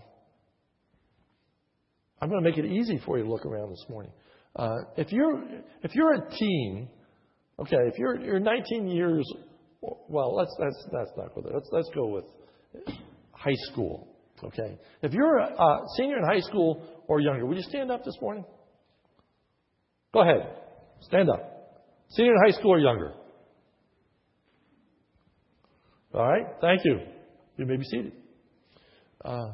I'm 2.22 2.30
going 2.30 2.44
to 2.44 2.50
make 2.50 2.58
it 2.58 2.66
easy 2.66 3.00
for 3.06 3.18
you 3.18 3.24
to 3.24 3.30
look 3.30 3.46
around 3.46 3.70
this 3.70 3.86
morning. 3.90 4.12
Uh, 4.56 4.76
if 4.96 5.12
you're 5.12 5.44
if 5.84 5.94
you're 5.94 6.14
a 6.14 6.30
teen, 6.32 6.90
okay, 7.60 7.78
if 7.92 7.98
you're 8.00 8.20
you're 8.20 8.40
19 8.40 8.88
years, 8.88 9.24
well, 9.82 10.36
let's 10.36 10.56
let's 10.60 10.88
let's 10.92 11.12
not 11.16 11.36
go 11.36 11.42
there. 11.42 11.54
Let's 11.54 11.70
let's 11.72 11.90
go 11.94 12.08
with 12.08 12.26
high 13.32 13.56
school. 13.72 14.16
Okay, 14.44 14.78
if 15.04 15.14
you're 15.14 15.38
a 15.38 15.80
senior 15.98 16.18
in 16.18 16.24
high 16.24 16.42
school 16.42 17.04
or 17.08 17.20
younger, 17.20 17.46
would 17.46 17.58
you 17.58 17.64
stand 17.64 17.92
up 17.92 18.04
this 18.04 18.16
morning? 18.20 18.46
Go 20.14 20.22
ahead, 20.22 20.48
stand 21.02 21.30
up. 21.30 21.42
Senior 22.10 22.34
in 22.34 22.40
high 22.52 22.58
school 22.58 22.74
or 22.74 22.80
younger. 22.80 23.14
All 26.18 26.28
right, 26.28 26.48
thank 26.62 26.82
you. 26.84 27.00
You 27.58 27.68
may 27.68 27.78
be 27.78 27.84
seated. 27.84 28.12
Uh, 29.24 29.52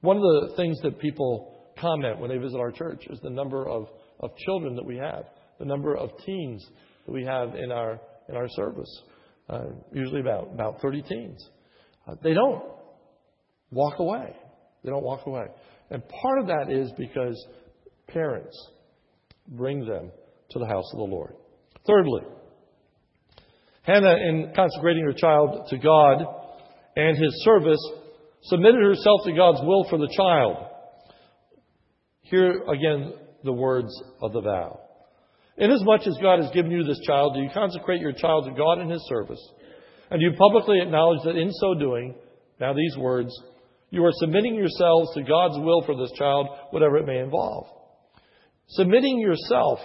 one 0.00 0.16
of 0.16 0.22
the 0.22 0.54
things 0.56 0.80
that 0.82 0.98
people 0.98 1.74
comment 1.78 2.18
when 2.20 2.30
they 2.30 2.38
visit 2.38 2.58
our 2.58 2.72
church 2.72 3.04
is 3.10 3.20
the 3.20 3.28
number 3.28 3.68
of, 3.68 3.88
of 4.20 4.34
children 4.46 4.76
that 4.76 4.86
we 4.86 4.96
have, 4.96 5.24
the 5.58 5.66
number 5.66 5.94
of 5.94 6.08
teens 6.24 6.66
that 7.04 7.12
we 7.12 7.22
have 7.22 7.54
in 7.54 7.70
our, 7.70 8.00
in 8.30 8.34
our 8.34 8.48
service. 8.48 9.02
Uh, 9.50 9.64
usually 9.92 10.22
about, 10.22 10.48
about 10.54 10.80
30 10.80 11.02
teens. 11.02 11.50
Uh, 12.08 12.14
they 12.22 12.32
don't 12.32 12.64
walk 13.70 13.98
away. 13.98 14.34
They 14.82 14.88
don't 14.88 15.04
walk 15.04 15.26
away. 15.26 15.48
And 15.90 16.02
part 16.08 16.38
of 16.38 16.46
that 16.46 16.72
is 16.72 16.90
because 16.96 17.36
parents 18.08 18.56
bring 19.48 19.84
them 19.84 20.12
to 20.52 20.58
the 20.58 20.66
house 20.66 20.90
of 20.94 20.98
the 20.98 21.04
Lord. 21.14 21.34
Thirdly, 21.86 22.22
Hannah, 23.90 24.16
in 24.16 24.52
consecrating 24.54 25.04
her 25.04 25.12
child 25.12 25.66
to 25.70 25.78
God 25.78 26.24
and 26.96 27.16
his 27.16 27.42
service, 27.44 27.80
submitted 28.44 28.82
herself 28.82 29.20
to 29.24 29.32
God's 29.32 29.60
will 29.62 29.86
for 29.88 29.98
the 29.98 30.12
child. 30.16 30.66
Here 32.22 32.62
again, 32.68 33.14
the 33.42 33.52
words 33.52 33.92
of 34.22 34.32
the 34.32 34.42
vow. 34.42 34.80
Inasmuch 35.58 36.06
as 36.06 36.16
God 36.22 36.40
has 36.40 36.50
given 36.52 36.70
you 36.70 36.84
this 36.84 37.00
child, 37.06 37.34
do 37.34 37.40
you 37.40 37.50
consecrate 37.52 38.00
your 38.00 38.12
child 38.12 38.46
to 38.46 38.52
God 38.52 38.80
in 38.80 38.88
his 38.88 39.04
service? 39.08 39.40
And 40.10 40.20
do 40.20 40.26
you 40.26 40.32
publicly 40.38 40.80
acknowledge 40.80 41.22
that 41.24 41.36
in 41.36 41.50
so 41.52 41.74
doing, 41.74 42.14
now 42.60 42.72
these 42.72 42.96
words, 42.96 43.30
you 43.90 44.04
are 44.04 44.12
submitting 44.14 44.54
yourselves 44.54 45.12
to 45.14 45.22
God's 45.22 45.58
will 45.58 45.82
for 45.84 45.96
this 45.96 46.12
child, 46.16 46.46
whatever 46.70 46.96
it 46.98 47.06
may 47.06 47.18
involve. 47.18 47.66
Submitting 48.68 49.18
yourself 49.18 49.80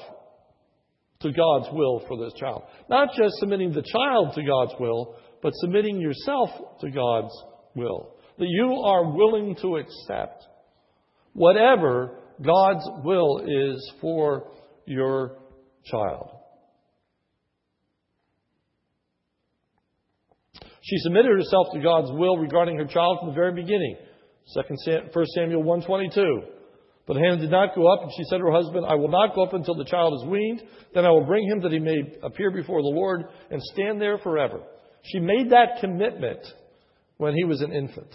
to 1.25 1.31
God's 1.31 1.67
will 1.73 2.03
for 2.07 2.17
this 2.17 2.33
child. 2.39 2.63
Not 2.89 3.09
just 3.17 3.35
submitting 3.39 3.73
the 3.73 3.81
child 3.81 4.35
to 4.35 4.43
God's 4.43 4.73
will, 4.79 5.15
but 5.41 5.53
submitting 5.55 5.99
yourself 5.99 6.49
to 6.81 6.89
God's 6.91 7.33
will 7.75 8.15
that 8.38 8.47
you 8.47 8.81
are 8.85 9.11
willing 9.11 9.55
to 9.61 9.77
accept 9.77 10.43
whatever 11.33 12.19
God's 12.43 12.85
will 13.03 13.41
is 13.45 13.93
for 14.01 14.51
your 14.85 15.38
child. 15.85 16.31
She 20.81 20.97
submitted 20.97 21.31
herself 21.31 21.67
to 21.73 21.79
God's 21.79 22.11
will 22.11 22.38
regarding 22.38 22.77
her 22.77 22.85
child 22.85 23.19
from 23.19 23.29
the 23.29 23.35
very 23.35 23.53
beginning. 23.53 23.95
1 24.53 24.65
Samuel 25.33 25.63
122. 25.63 26.54
But 27.07 27.17
Hannah 27.17 27.37
did 27.37 27.51
not 27.51 27.75
go 27.75 27.87
up, 27.87 28.01
and 28.01 28.11
she 28.17 28.23
said 28.29 28.37
to 28.37 28.45
her 28.45 28.51
husband, 28.51 28.85
I 28.87 28.95
will 28.95 29.09
not 29.09 29.35
go 29.35 29.43
up 29.43 29.53
until 29.53 29.75
the 29.75 29.85
child 29.85 30.13
is 30.21 30.29
weaned. 30.29 30.63
Then 30.93 31.05
I 31.05 31.11
will 31.11 31.25
bring 31.25 31.47
him 31.47 31.61
that 31.61 31.71
he 31.71 31.79
may 31.79 31.97
appear 32.23 32.49
before 32.51 32.81
the 32.81 32.87
Lord 32.87 33.25
and 33.51 33.61
stand 33.61 34.01
there 34.01 34.17
forever. 34.17 34.61
She 35.03 35.19
made 35.19 35.51
that 35.51 35.79
commitment 35.81 36.39
when 37.17 37.35
he 37.35 37.43
was 37.43 37.61
an 37.61 37.71
infant. 37.71 38.13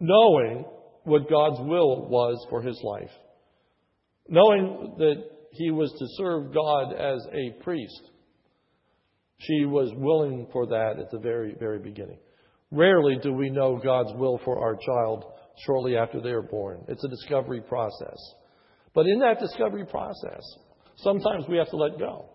knowing 0.00 0.64
what 1.04 1.30
God's 1.30 1.60
will 1.60 2.08
was 2.08 2.44
for 2.50 2.62
his 2.62 2.80
life, 2.82 3.10
knowing 4.28 4.94
that 4.98 5.22
he 5.52 5.70
was 5.70 5.90
to 5.98 6.06
serve 6.16 6.52
God 6.52 6.92
as 6.92 7.26
a 7.32 7.62
priest. 7.62 8.10
She 9.38 9.64
was 9.64 9.90
willing 9.94 10.48
for 10.52 10.66
that 10.66 10.98
at 10.98 11.10
the 11.10 11.18
very, 11.18 11.54
very 11.58 11.78
beginning. 11.78 12.18
Rarely 12.70 13.18
do 13.22 13.32
we 13.32 13.50
know 13.50 13.80
God's 13.82 14.12
will 14.16 14.40
for 14.44 14.58
our 14.58 14.76
child 14.76 15.24
shortly 15.64 15.96
after 15.96 16.20
they 16.20 16.30
are 16.30 16.42
born. 16.42 16.84
It's 16.88 17.04
a 17.04 17.08
discovery 17.08 17.60
process. 17.60 18.18
But 18.94 19.06
in 19.06 19.20
that 19.20 19.38
discovery 19.38 19.86
process, 19.86 20.42
sometimes 20.96 21.44
we 21.48 21.58
have 21.58 21.70
to 21.70 21.76
let 21.76 21.98
go. 21.98 22.28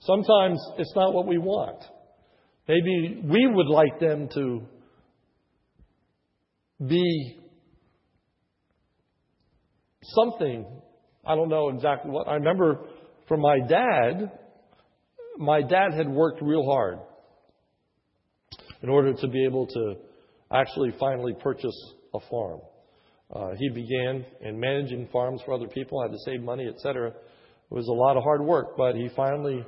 Sometimes 0.00 0.60
it's 0.78 0.92
not 0.94 1.12
what 1.12 1.26
we 1.26 1.38
want. 1.38 1.84
Maybe 2.66 3.22
we 3.24 3.46
would 3.46 3.68
like 3.68 3.98
them 4.00 4.28
to 4.34 4.62
be 6.86 7.38
something. 10.02 10.66
I 11.24 11.34
don't 11.34 11.48
know 11.48 11.70
exactly 11.70 12.10
what. 12.10 12.28
I 12.28 12.34
remember 12.34 12.86
from 13.26 13.40
my 13.40 13.58
dad, 13.68 14.32
my 15.38 15.62
dad 15.62 15.94
had 15.94 16.08
worked 16.08 16.42
real 16.42 16.64
hard 16.64 16.98
in 18.82 18.88
order 18.88 19.12
to 19.12 19.28
be 19.28 19.44
able 19.44 19.66
to 19.66 19.94
actually 20.52 20.92
finally 20.98 21.34
purchase 21.40 21.76
a 22.14 22.20
farm. 22.30 22.60
Uh, 23.32 23.50
he 23.58 23.68
began 23.68 24.24
in 24.40 24.58
managing 24.58 25.08
farms 25.12 25.42
for 25.44 25.52
other 25.52 25.68
people, 25.68 26.02
had 26.02 26.12
to 26.12 26.18
save 26.24 26.40
money, 26.40 26.66
etc. 26.66 27.08
It 27.08 27.14
was 27.74 27.86
a 27.88 27.92
lot 27.92 28.16
of 28.16 28.22
hard 28.22 28.42
work, 28.42 28.76
but 28.76 28.94
he 28.94 29.10
finally 29.14 29.64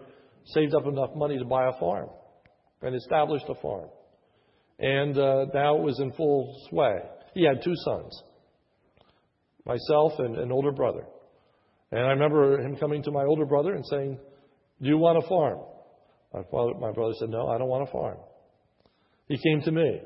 saved 0.47 0.75
up 0.75 0.87
enough 0.87 1.11
money 1.15 1.39
to 1.39 1.45
buy 1.45 1.69
a 1.69 1.79
farm 1.79 2.09
and 2.83 2.95
established 2.95 3.45
a 3.49 3.55
farm 3.61 3.91
and 4.81 5.17
uh, 5.19 5.45
now 5.53 5.77
it 5.77 5.83
was 5.83 6.01
in 6.01 6.11
full 6.13 6.57
sway. 6.69 7.01
He 7.35 7.45
had 7.45 7.63
two 7.63 7.75
sons, 7.85 8.23
myself 9.67 10.13
and 10.19 10.37
an 10.37 10.51
older 10.51 10.73
brother. 10.73 11.05
And 11.93 12.01
I 12.01 12.11
remember 12.11 12.59
him 12.61 12.77
coming 12.77 13.03
to 13.03 13.11
my 13.11 13.25
older 13.25 13.45
brother 13.45 13.75
and 13.75 13.85
saying, 13.87 14.19
Do 14.81 14.89
you 14.89 14.97
want 14.97 15.23
a 15.23 15.29
farm? 15.29 15.59
My, 16.33 16.43
father, 16.51 16.73
my 16.81 16.93
brother 16.93 17.13
said, 17.19 17.29
No, 17.29 17.49
I 17.49 17.59
don't 17.59 17.69
want 17.69 17.89
a 17.89 17.93
farm. 17.93 18.17
He 19.31 19.39
came 19.39 19.63
to 19.63 19.71
me. 19.71 20.01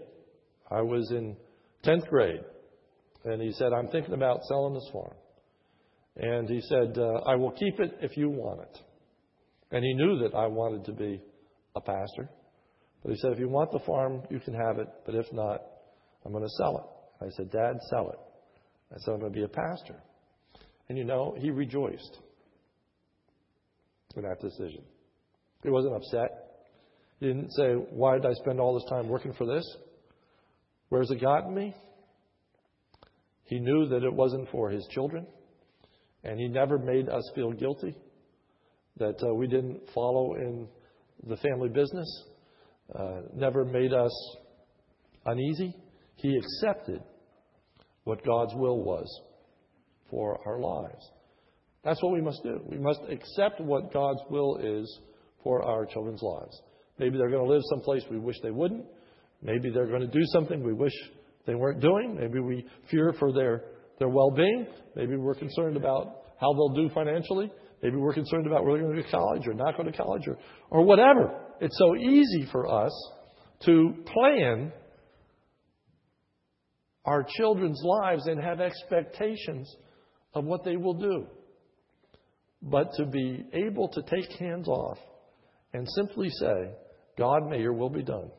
I 0.70 0.82
was 0.82 1.10
in 1.10 1.34
10th 1.82 2.06
grade. 2.08 2.42
And 3.24 3.40
he 3.40 3.52
said, 3.52 3.72
I'm 3.72 3.88
thinking 3.88 4.12
about 4.12 4.44
selling 4.44 4.74
this 4.74 4.88
farm. 4.92 5.14
And 6.16 6.46
he 6.46 6.60
said, 6.60 6.98
uh, 6.98 7.20
I 7.26 7.34
will 7.34 7.52
keep 7.52 7.80
it 7.80 7.96
if 8.02 8.18
you 8.18 8.28
want 8.28 8.60
it. 8.60 8.78
And 9.70 9.82
he 9.82 9.94
knew 9.94 10.18
that 10.18 10.36
I 10.36 10.46
wanted 10.46 10.84
to 10.84 10.92
be 10.92 11.22
a 11.74 11.80
pastor. 11.80 12.28
But 13.02 13.12
he 13.12 13.16
said, 13.16 13.32
if 13.32 13.38
you 13.38 13.48
want 13.48 13.72
the 13.72 13.80
farm, 13.86 14.22
you 14.30 14.40
can 14.40 14.52
have 14.52 14.78
it. 14.78 14.88
But 15.06 15.14
if 15.14 15.32
not, 15.32 15.62
I'm 16.26 16.32
going 16.32 16.44
to 16.44 16.50
sell 16.58 16.76
it. 16.76 17.24
I 17.24 17.30
said, 17.30 17.50
Dad, 17.50 17.78
sell 17.88 18.10
it. 18.10 18.18
I 18.94 18.98
said, 18.98 19.12
I'm 19.12 19.20
going 19.20 19.32
to 19.32 19.38
be 19.38 19.44
a 19.44 19.48
pastor. 19.48 19.96
And 20.90 20.98
you 20.98 21.04
know, 21.04 21.34
he 21.38 21.50
rejoiced 21.50 22.18
in 24.16 24.22
that 24.22 24.38
decision. 24.42 24.82
He 25.62 25.70
wasn't 25.70 25.94
upset. 25.96 26.43
He 27.20 27.26
didn't 27.26 27.52
say, 27.52 27.72
Why 27.90 28.14
did 28.14 28.26
I 28.26 28.32
spend 28.34 28.60
all 28.60 28.74
this 28.74 28.88
time 28.90 29.08
working 29.08 29.32
for 29.34 29.46
this? 29.46 29.64
Where's 30.88 31.10
it 31.10 31.20
gotten 31.20 31.54
me? 31.54 31.74
He 33.44 33.58
knew 33.58 33.88
that 33.88 34.04
it 34.04 34.12
wasn't 34.12 34.48
for 34.50 34.70
his 34.70 34.86
children. 34.90 35.26
And 36.22 36.38
he 36.38 36.48
never 36.48 36.78
made 36.78 37.08
us 37.08 37.30
feel 37.34 37.52
guilty 37.52 37.94
that 38.96 39.22
uh, 39.22 39.34
we 39.34 39.46
didn't 39.46 39.80
follow 39.94 40.34
in 40.34 40.68
the 41.26 41.36
family 41.36 41.68
business 41.68 42.24
uh, 42.94 43.20
never 43.34 43.64
made 43.64 43.92
us 43.92 44.36
uneasy. 45.26 45.74
He 46.16 46.36
accepted 46.36 47.02
what 48.04 48.24
God's 48.24 48.54
will 48.54 48.82
was 48.82 49.08
for 50.10 50.38
our 50.46 50.60
lives. 50.60 51.10
That's 51.82 52.02
what 52.02 52.12
we 52.12 52.20
must 52.20 52.42
do. 52.42 52.60
We 52.66 52.78
must 52.78 53.00
accept 53.10 53.60
what 53.60 53.92
God's 53.92 54.20
will 54.30 54.58
is 54.58 55.00
for 55.42 55.62
our 55.62 55.86
children's 55.86 56.22
lives. 56.22 56.60
Maybe 56.98 57.18
they're 57.18 57.30
going 57.30 57.44
to 57.44 57.52
live 57.52 57.62
someplace 57.70 58.02
we 58.10 58.18
wish 58.18 58.36
they 58.42 58.50
wouldn't. 58.50 58.84
Maybe 59.42 59.70
they're 59.70 59.86
going 59.86 60.00
to 60.00 60.06
do 60.06 60.24
something 60.32 60.62
we 60.62 60.72
wish 60.72 60.92
they 61.46 61.54
weren't 61.54 61.80
doing. 61.80 62.16
Maybe 62.18 62.40
we 62.40 62.66
fear 62.90 63.14
for 63.18 63.32
their, 63.32 63.64
their 63.98 64.08
well 64.08 64.30
being. 64.30 64.66
Maybe 64.96 65.16
we're 65.16 65.34
concerned 65.34 65.76
about 65.76 66.22
how 66.40 66.52
they'll 66.52 66.74
do 66.74 66.88
financially. 66.94 67.50
Maybe 67.82 67.96
we're 67.96 68.14
concerned 68.14 68.46
about 68.46 68.64
whether 68.64 68.78
they're 68.78 68.92
going 68.92 69.02
to 69.02 69.10
college 69.10 69.46
or 69.46 69.54
not 69.54 69.76
go 69.76 69.82
to 69.82 69.92
college 69.92 70.22
or, 70.26 70.38
or 70.70 70.84
whatever. 70.84 71.38
It's 71.60 71.76
so 71.78 71.96
easy 71.96 72.48
for 72.50 72.66
us 72.66 72.92
to 73.66 73.94
plan 74.06 74.72
our 77.04 77.26
children's 77.36 77.80
lives 77.84 78.26
and 78.26 78.42
have 78.42 78.60
expectations 78.60 79.74
of 80.32 80.44
what 80.44 80.64
they 80.64 80.76
will 80.76 80.94
do. 80.94 81.26
But 82.62 82.92
to 82.96 83.04
be 83.04 83.44
able 83.52 83.88
to 83.88 84.02
take 84.02 84.30
hands 84.38 84.68
off 84.68 84.98
and 85.74 85.86
simply 85.96 86.30
say, 86.30 86.70
God, 87.18 87.48
may 87.48 87.60
your 87.60 87.72
will 87.72 87.90
be 87.90 88.02
done. 88.02 88.30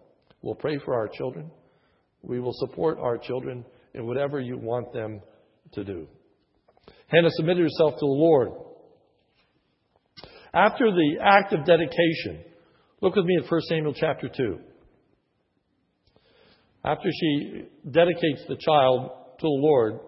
We'll 0.42 0.56
pray 0.56 0.78
for 0.84 0.94
our 0.94 1.08
children. 1.08 1.50
We 2.22 2.40
will 2.40 2.54
support 2.54 2.98
our 3.00 3.18
children 3.18 3.66
in 3.94 4.06
whatever 4.06 4.40
you 4.40 4.58
want 4.58 4.92
them 4.94 5.22
to 5.74 5.84
do. 5.84 6.08
Hannah 7.08 7.30
submitted 7.32 7.64
herself 7.64 7.94
to 7.94 8.00
the 8.00 8.06
Lord. 8.06 8.50
After 10.54 10.92
the 10.92 11.18
act 11.24 11.54
of 11.54 11.66
dedication, 11.66 12.44
look 13.02 13.16
with 13.16 13.26
me 13.26 13.38
at 13.44 13.50
1 13.50 13.62
Samuel 13.68 13.94
chapter 13.94 14.30
2. 14.36 14.60
After 16.84 17.10
she 17.12 17.64
dedicates 17.90 18.44
the 18.48 18.58
child 18.58 19.10
to 19.40 19.42
the 19.42 19.48
Lord, 19.48 20.00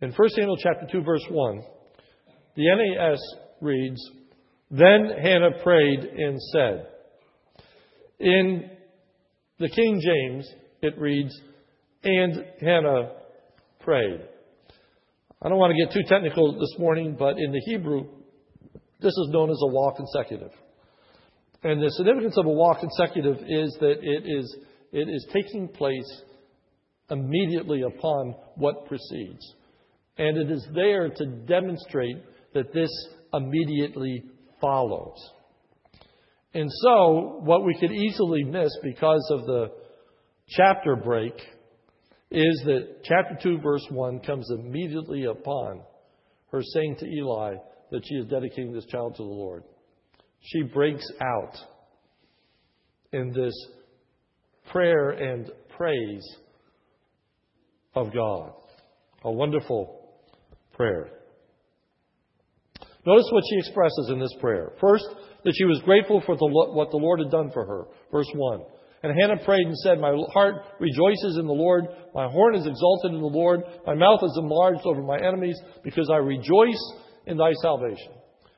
in 0.00 0.12
1 0.12 0.28
Samuel 0.30 0.56
chapter 0.56 0.86
2, 0.90 1.02
verse 1.02 1.24
1, 1.28 1.62
the 2.56 2.64
NAS 2.64 3.20
reads, 3.60 4.00
Then 4.70 5.10
Hannah 5.20 5.62
prayed 5.62 6.00
and 6.00 6.40
said. 6.52 6.86
In 8.22 8.70
the 9.58 9.68
King 9.68 10.00
James, 10.00 10.48
it 10.80 10.96
reads, 10.96 11.34
And 12.04 12.44
Hannah 12.60 13.14
prayed. 13.80 14.20
I 15.42 15.48
don't 15.48 15.58
want 15.58 15.74
to 15.76 15.84
get 15.84 15.92
too 15.92 16.08
technical 16.08 16.52
this 16.52 16.78
morning, 16.78 17.16
but 17.18 17.36
in 17.36 17.50
the 17.50 17.60
Hebrew, 17.66 18.04
this 19.00 19.10
is 19.10 19.28
known 19.30 19.50
as 19.50 19.58
a 19.60 19.66
waw 19.66 19.92
consecutive. 19.96 20.52
And 21.64 21.82
the 21.82 21.90
significance 21.90 22.38
of 22.38 22.46
a 22.46 22.50
waw 22.50 22.78
consecutive 22.78 23.38
is 23.38 23.76
that 23.80 23.96
it 24.00 24.24
is, 24.24 24.56
it 24.92 25.08
is 25.08 25.26
taking 25.32 25.66
place 25.66 26.22
immediately 27.10 27.82
upon 27.82 28.36
what 28.54 28.86
precedes. 28.86 29.54
And 30.16 30.36
it 30.36 30.48
is 30.48 30.64
there 30.72 31.08
to 31.08 31.26
demonstrate 31.26 32.18
that 32.54 32.72
this 32.72 32.90
immediately 33.34 34.22
follows. 34.60 35.18
And 36.54 36.70
so, 36.70 37.40
what 37.42 37.64
we 37.64 37.76
could 37.78 37.92
easily 37.92 38.44
miss 38.44 38.70
because 38.82 39.26
of 39.30 39.46
the 39.46 39.72
chapter 40.48 40.96
break 40.96 41.34
is 42.30 42.62
that 42.66 43.02
chapter 43.04 43.38
2, 43.42 43.60
verse 43.60 43.86
1 43.90 44.20
comes 44.20 44.50
immediately 44.50 45.24
upon 45.24 45.82
her 46.50 46.62
saying 46.62 46.96
to 46.96 47.06
Eli 47.06 47.54
that 47.90 48.02
she 48.06 48.14
is 48.16 48.26
dedicating 48.26 48.72
this 48.72 48.86
child 48.86 49.14
to 49.16 49.22
the 49.22 49.28
Lord. 49.28 49.64
She 50.40 50.62
breaks 50.62 51.06
out 51.20 51.56
in 53.12 53.32
this 53.32 53.54
prayer 54.70 55.10
and 55.10 55.50
praise 55.76 56.36
of 57.94 58.12
God. 58.12 58.52
A 59.24 59.30
wonderful 59.30 60.10
prayer. 60.72 61.10
Notice 63.04 63.26
what 63.32 63.44
she 63.50 63.58
expresses 63.58 64.10
in 64.10 64.20
this 64.20 64.34
prayer. 64.40 64.72
First, 64.80 65.06
that 65.44 65.54
she 65.56 65.64
was 65.64 65.80
grateful 65.84 66.22
for 66.24 66.36
the, 66.36 66.46
what 66.46 66.90
the 66.90 66.98
Lord 66.98 67.18
had 67.18 67.30
done 67.30 67.50
for 67.52 67.66
her. 67.66 67.84
Verse 68.12 68.30
1. 68.32 68.60
And 69.02 69.20
Hannah 69.20 69.44
prayed 69.44 69.66
and 69.66 69.76
said, 69.78 69.98
My 69.98 70.14
heart 70.32 70.54
rejoices 70.78 71.36
in 71.38 71.46
the 71.46 71.52
Lord. 71.52 71.86
My 72.14 72.28
horn 72.28 72.54
is 72.54 72.66
exalted 72.66 73.12
in 73.12 73.20
the 73.20 73.26
Lord. 73.26 73.62
My 73.84 73.94
mouth 73.94 74.20
is 74.22 74.38
enlarged 74.38 74.82
over 74.84 75.02
my 75.02 75.18
enemies 75.18 75.58
because 75.82 76.08
I 76.10 76.18
rejoice 76.18 76.80
in 77.26 77.36
thy 77.36 77.52
salvation. 77.60 78.12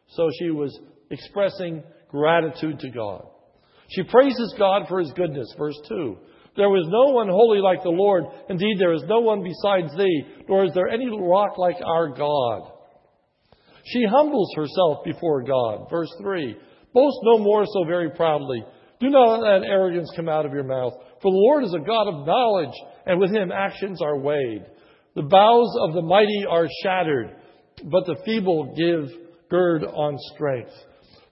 So 0.08 0.28
she 0.38 0.50
was 0.50 0.78
expressing 1.10 1.82
gratitude 2.10 2.78
to 2.80 2.90
God. 2.90 3.24
She 3.88 4.02
praises 4.02 4.54
God 4.58 4.82
for 4.88 5.00
his 5.00 5.12
goodness. 5.12 5.54
Verse 5.56 5.78
2. 5.88 6.18
There 6.56 6.68
was 6.68 6.86
no 6.88 7.14
one 7.14 7.28
holy 7.28 7.58
like 7.58 7.82
the 7.82 7.88
Lord. 7.88 8.24
Indeed, 8.50 8.76
there 8.78 8.92
is 8.92 9.02
no 9.08 9.20
one 9.20 9.42
besides 9.42 9.96
thee, 9.96 10.24
nor 10.48 10.64
is 10.64 10.72
there 10.74 10.88
any 10.88 11.08
rock 11.08 11.56
like 11.56 11.76
our 11.84 12.08
God. 12.08 12.70
She 13.84 14.04
humbles 14.04 14.52
herself 14.56 15.04
before 15.04 15.42
God. 15.42 15.88
Verse 15.90 16.12
3. 16.20 16.56
Boast 16.94 17.18
no 17.22 17.38
more 17.38 17.64
so 17.66 17.84
very 17.84 18.10
proudly. 18.10 18.64
Do 19.00 19.10
not 19.10 19.40
let 19.40 19.68
arrogance 19.68 20.10
come 20.14 20.28
out 20.28 20.46
of 20.46 20.52
your 20.52 20.64
mouth. 20.64 20.94
For 21.20 21.30
the 21.30 21.36
Lord 21.36 21.64
is 21.64 21.74
a 21.74 21.86
God 21.86 22.08
of 22.08 22.26
knowledge, 22.26 22.74
and 23.04 23.20
with 23.20 23.30
him 23.30 23.52
actions 23.52 24.00
are 24.00 24.18
weighed. 24.18 24.64
The 25.14 25.22
bows 25.22 25.76
of 25.80 25.94
the 25.94 26.02
mighty 26.02 26.44
are 26.48 26.68
shattered, 26.82 27.36
but 27.84 28.06
the 28.06 28.16
feeble 28.24 28.74
give 28.76 29.10
gird 29.50 29.84
on 29.84 30.16
strength. 30.34 30.72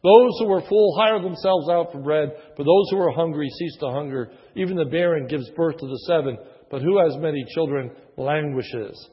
Those 0.03 0.33
who 0.41 0.53
are 0.53 0.69
full 0.69 0.97
hire 0.99 1.23
themselves 1.23 1.69
out 1.71 1.93
for 1.93 2.01
bread, 2.01 2.33
but 2.57 2.65
those 2.65 2.91
who 2.91 2.99
are 2.99 3.13
hungry 3.13 3.49
cease 3.49 3.77
to 3.79 3.91
hunger. 3.91 4.33
Even 4.57 4.77
the 4.77 4.85
barren 4.85 5.29
gives 5.29 5.49
birth 5.51 5.79
to 5.79 5.87
the 5.87 6.03
seven, 6.07 6.37
but 6.71 6.83
who 6.83 6.99
has 6.99 7.17
many 7.19 7.45
children 7.55 7.93
languishes. 8.17 9.09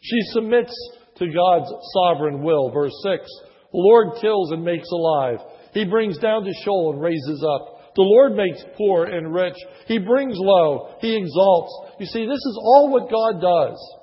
She 0.00 0.20
submits 0.32 0.74
to 1.18 1.32
God's 1.32 1.72
sovereign 1.94 2.42
will. 2.42 2.70
Verse 2.70 2.94
6 3.02 3.24
The 3.72 3.78
Lord 3.78 4.20
kills 4.20 4.52
and 4.52 4.64
makes 4.64 4.88
alive. 4.90 5.38
He 5.72 5.84
brings 5.84 6.18
down 6.18 6.44
to 6.44 6.52
Sheol 6.64 6.92
and 6.92 7.02
raises 7.02 7.44
up. 7.44 7.78
The 7.94 8.02
Lord 8.02 8.36
makes 8.36 8.62
poor 8.76 9.04
and 9.06 9.34
rich. 9.34 9.56
He 9.86 9.98
brings 9.98 10.36
low. 10.38 10.94
He 11.00 11.16
exalts. 11.16 11.72
You 11.98 12.06
see, 12.06 12.26
this 12.26 12.36
is 12.36 12.60
all 12.62 12.90
what 12.92 13.10
God 13.10 13.40
does. 13.40 13.96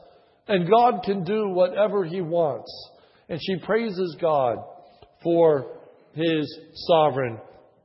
And 0.47 0.69
God 0.69 1.01
can 1.03 1.23
do 1.23 1.49
whatever 1.49 2.03
He 2.03 2.21
wants. 2.21 2.69
And 3.29 3.39
she 3.41 3.57
praises 3.65 4.17
God 4.19 4.57
for 5.23 5.77
His 6.13 6.59
sovereign 6.73 7.39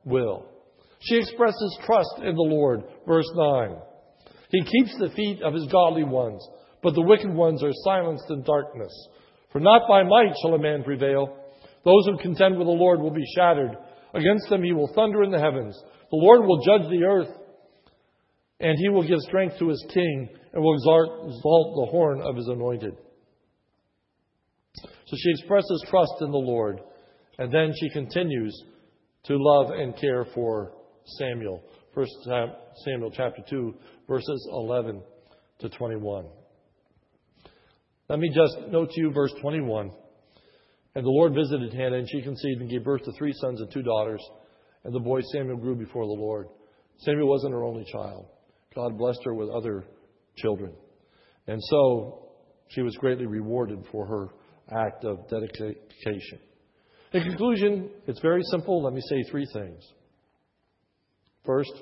will. 0.04 0.46
She 1.00 1.16
expresses 1.16 1.78
trust 1.84 2.16
in 2.18 2.34
the 2.34 2.42
Lord. 2.42 2.82
Verse 3.06 3.30
9. 3.34 3.76
He 4.50 4.62
keeps 4.62 4.98
the 4.98 5.10
feet 5.14 5.42
of 5.42 5.54
His 5.54 5.66
godly 5.70 6.04
ones, 6.04 6.46
but 6.82 6.94
the 6.94 7.02
wicked 7.02 7.32
ones 7.32 7.62
are 7.62 7.72
silenced 7.84 8.30
in 8.30 8.42
darkness. 8.42 8.92
For 9.52 9.60
not 9.60 9.88
by 9.88 10.02
might 10.02 10.34
shall 10.40 10.54
a 10.54 10.58
man 10.58 10.82
prevail. 10.84 11.36
Those 11.84 12.06
who 12.06 12.18
contend 12.18 12.56
with 12.56 12.66
the 12.66 12.72
Lord 12.72 13.00
will 13.00 13.10
be 13.10 13.24
shattered. 13.36 13.76
Against 14.14 14.48
them 14.48 14.62
he 14.62 14.72
will 14.72 14.92
thunder 14.94 15.22
in 15.22 15.30
the 15.30 15.40
heavens. 15.40 15.80
The 16.10 16.16
Lord 16.16 16.46
will 16.46 16.64
judge 16.64 16.90
the 16.90 17.04
earth, 17.04 17.28
and 18.60 18.76
he 18.78 18.88
will 18.88 19.06
give 19.06 19.18
strength 19.20 19.58
to 19.58 19.68
his 19.68 19.84
king, 19.92 20.28
and 20.52 20.62
will 20.62 20.74
exalt, 20.74 21.34
the 21.42 21.88
horn 21.90 22.20
of 22.20 22.36
his 22.36 22.48
anointed. 22.48 22.96
So 24.74 25.16
she 25.16 25.30
expresses 25.30 25.84
trust 25.88 26.14
in 26.20 26.30
the 26.30 26.38
Lord, 26.38 26.80
and 27.38 27.52
then 27.52 27.72
she 27.80 27.90
continues 27.90 28.64
to 29.24 29.36
love 29.36 29.70
and 29.70 29.96
care 29.96 30.24
for 30.34 30.72
Samuel. 31.18 31.62
First 31.94 32.12
Samuel 32.84 33.10
chapter 33.12 33.42
2, 33.48 33.74
verses 34.08 34.48
11 34.52 35.02
to 35.60 35.68
21. 35.68 36.26
Let 38.10 38.18
me 38.18 38.28
just 38.34 38.58
note 38.72 38.90
to 38.90 39.00
you 39.00 39.12
verse 39.12 39.32
21. 39.40 39.92
And 40.96 41.04
the 41.06 41.10
Lord 41.10 41.32
visited 41.32 41.72
Hannah, 41.72 41.98
and 41.98 42.08
she 42.10 42.22
conceived 42.22 42.60
and 42.60 42.68
gave 42.68 42.82
birth 42.82 43.04
to 43.04 43.12
three 43.12 43.32
sons 43.34 43.60
and 43.60 43.70
two 43.70 43.82
daughters. 43.82 44.20
And 44.82 44.92
the 44.92 44.98
boy 44.98 45.20
Samuel 45.32 45.58
grew 45.58 45.76
before 45.76 46.04
the 46.04 46.20
Lord. 46.20 46.48
Samuel 46.98 47.28
wasn't 47.28 47.52
her 47.52 47.62
only 47.62 47.84
child. 47.84 48.26
God 48.74 48.98
blessed 48.98 49.20
her 49.24 49.32
with 49.32 49.48
other 49.50 49.84
children. 50.36 50.72
And 51.46 51.62
so 51.62 52.30
she 52.70 52.82
was 52.82 52.96
greatly 52.96 53.26
rewarded 53.26 53.84
for 53.92 54.04
her 54.04 54.26
act 54.76 55.04
of 55.04 55.28
dedication. 55.28 56.40
In 57.12 57.22
conclusion, 57.22 57.90
it's 58.08 58.20
very 58.20 58.42
simple. 58.50 58.82
Let 58.82 58.92
me 58.92 59.02
say 59.08 59.22
three 59.30 59.46
things. 59.52 59.84
First, 61.46 61.80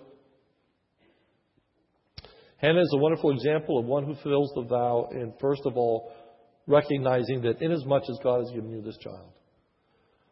Hannah 2.58 2.80
is 2.80 2.92
a 2.92 2.98
wonderful 2.98 3.30
example 3.30 3.78
of 3.78 3.86
one 3.86 4.04
who 4.04 4.14
fulfills 4.14 4.52
the 4.56 4.62
vow 4.62 5.08
in, 5.12 5.32
first 5.40 5.62
of 5.64 5.76
all, 5.76 6.12
recognizing 6.68 7.42
that 7.42 7.60
inasmuch 7.60 8.02
as 8.08 8.18
God 8.22 8.40
has 8.40 8.50
given 8.54 8.70
you 8.70 8.82
this 8.82 8.98
child, 8.98 9.32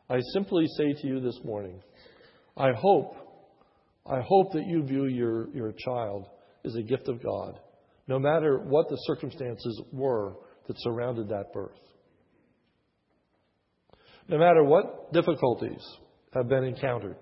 I 0.09 0.19
simply 0.33 0.67
say 0.77 0.93
to 0.93 1.07
you 1.09 1.21
this 1.21 1.41
morning, 1.43 1.81
I 2.57 2.71
hope, 2.77 3.17
I 4.09 4.21
hope 4.21 4.53
that 4.53 4.67
you 4.67 4.85
view 4.85 5.07
your, 5.07 5.49
your 5.51 5.73
child 5.73 6.27
as 6.65 6.77
a 6.77 6.83
gift 6.83 7.09
of 7.09 7.23
God, 7.23 7.59
no 8.07 8.19
matter 8.19 8.59
what 8.59 8.89
the 8.89 8.97
circumstances 9.07 9.83
were 9.93 10.35
that 10.69 10.77
surrounded 10.81 11.29
that 11.31 11.53
birth. 11.53 11.73
No 14.29 14.39
matter 14.39 14.63
what 14.63 15.13
difficulties 15.13 15.83
have 16.35 16.49
been 16.49 16.65
encountered, 16.65 17.17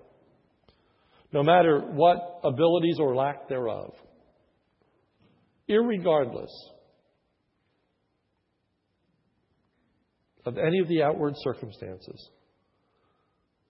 no 1.33 1.43
matter 1.43 1.81
what 1.81 2.41
abilities 2.43 2.97
or 2.99 3.15
lack 3.15 3.49
thereof, 3.49 3.93
irregardless, 5.69 6.51
of 10.45 10.59
any 10.59 10.81
of 10.81 10.89
the 10.89 11.03
outward 11.03 11.35
circumstances. 11.39 12.31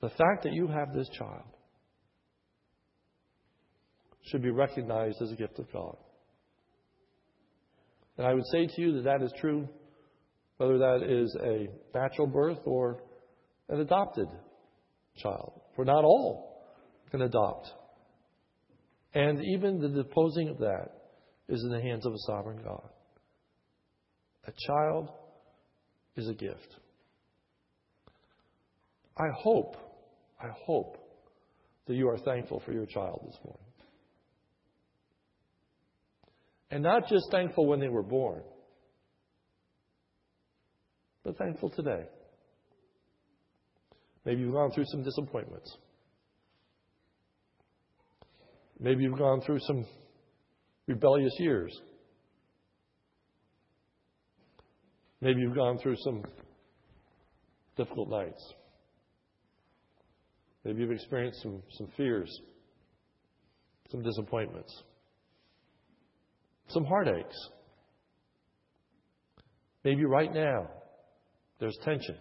The 0.00 0.10
fact 0.10 0.42
that 0.42 0.52
you 0.52 0.66
have 0.66 0.92
this 0.92 1.08
child 1.10 1.44
should 4.30 4.42
be 4.42 4.50
recognized 4.50 5.20
as 5.22 5.30
a 5.30 5.36
gift 5.36 5.58
of 5.58 5.72
God. 5.72 5.96
And 8.16 8.26
I 8.26 8.34
would 8.34 8.46
say 8.52 8.66
to 8.66 8.80
you 8.80 8.94
that 8.94 9.04
that 9.04 9.22
is 9.22 9.32
true 9.40 9.68
whether 10.56 10.78
that 10.78 11.02
is 11.02 11.36
a 11.42 11.68
natural 11.96 12.26
birth 12.26 12.60
or 12.64 13.02
an 13.68 13.80
adopted 13.80 14.28
child. 15.16 15.60
For 15.74 15.84
not 15.84 16.04
all 16.04 16.62
can 17.10 17.22
adopt. 17.22 17.70
And 19.14 19.40
even 19.44 19.80
the 19.80 20.02
disposing 20.02 20.48
of 20.48 20.58
that 20.58 20.88
is 21.48 21.62
in 21.62 21.70
the 21.70 21.80
hands 21.80 22.06
of 22.06 22.12
a 22.12 22.18
sovereign 22.26 22.60
God. 22.64 22.88
A 24.46 24.52
child 24.66 25.10
is 26.16 26.28
a 26.28 26.34
gift. 26.34 26.76
I 29.16 29.28
hope, 29.36 29.76
I 30.40 30.48
hope 30.66 30.98
that 31.86 31.94
you 31.94 32.08
are 32.08 32.18
thankful 32.18 32.62
for 32.64 32.72
your 32.72 32.86
child 32.86 33.22
this 33.26 33.38
morning. 33.44 33.64
And 36.70 36.82
not 36.82 37.08
just 37.08 37.26
thankful 37.30 37.66
when 37.66 37.78
they 37.78 37.88
were 37.88 38.02
born, 38.02 38.42
but 41.22 41.38
thankful 41.38 41.70
today. 41.70 42.04
Maybe 44.24 44.40
you've 44.40 44.54
gone 44.54 44.72
through 44.72 44.86
some 44.86 45.02
disappointments. 45.02 45.76
Maybe 48.80 49.04
you've 49.04 49.18
gone 49.18 49.40
through 49.42 49.60
some 49.60 49.86
rebellious 50.86 51.34
years. 51.38 51.72
Maybe 55.24 55.40
you've 55.40 55.54
gone 55.54 55.78
through 55.78 55.96
some 56.04 56.22
difficult 57.78 58.10
nights. 58.10 58.52
Maybe 60.66 60.82
you've 60.82 60.90
experienced 60.90 61.40
some, 61.40 61.62
some 61.78 61.88
fears, 61.96 62.30
some 63.90 64.02
disappointments, 64.02 64.82
some 66.68 66.84
heartaches. 66.84 67.48
Maybe 69.82 70.04
right 70.04 70.30
now 70.30 70.68
there's 71.58 71.78
tension 71.82 72.18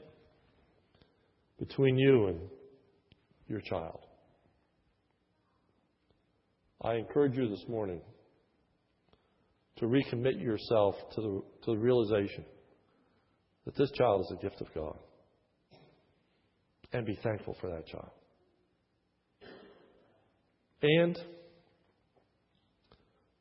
between 1.60 1.98
you 1.98 2.28
and 2.28 2.40
your 3.50 3.60
child. 3.60 4.00
I 6.82 6.94
encourage 6.94 7.36
you 7.36 7.50
this 7.50 7.66
morning 7.68 8.00
to 9.80 9.88
recommit 9.88 10.42
yourself 10.42 10.96
to 11.16 11.22
the, 11.22 11.42
to 11.66 11.72
the 11.72 11.78
realization 11.78 12.46
that 13.66 13.76
this 13.76 13.92
child 13.92 14.22
is 14.22 14.38
a 14.38 14.42
gift 14.42 14.62
of 14.62 14.68
God 14.74 14.98
and 16.92 17.06
be 17.06 17.18
thankful 17.24 17.56
for 17.60 17.70
that 17.70 17.88
child. 17.88 18.12
And 20.82 21.18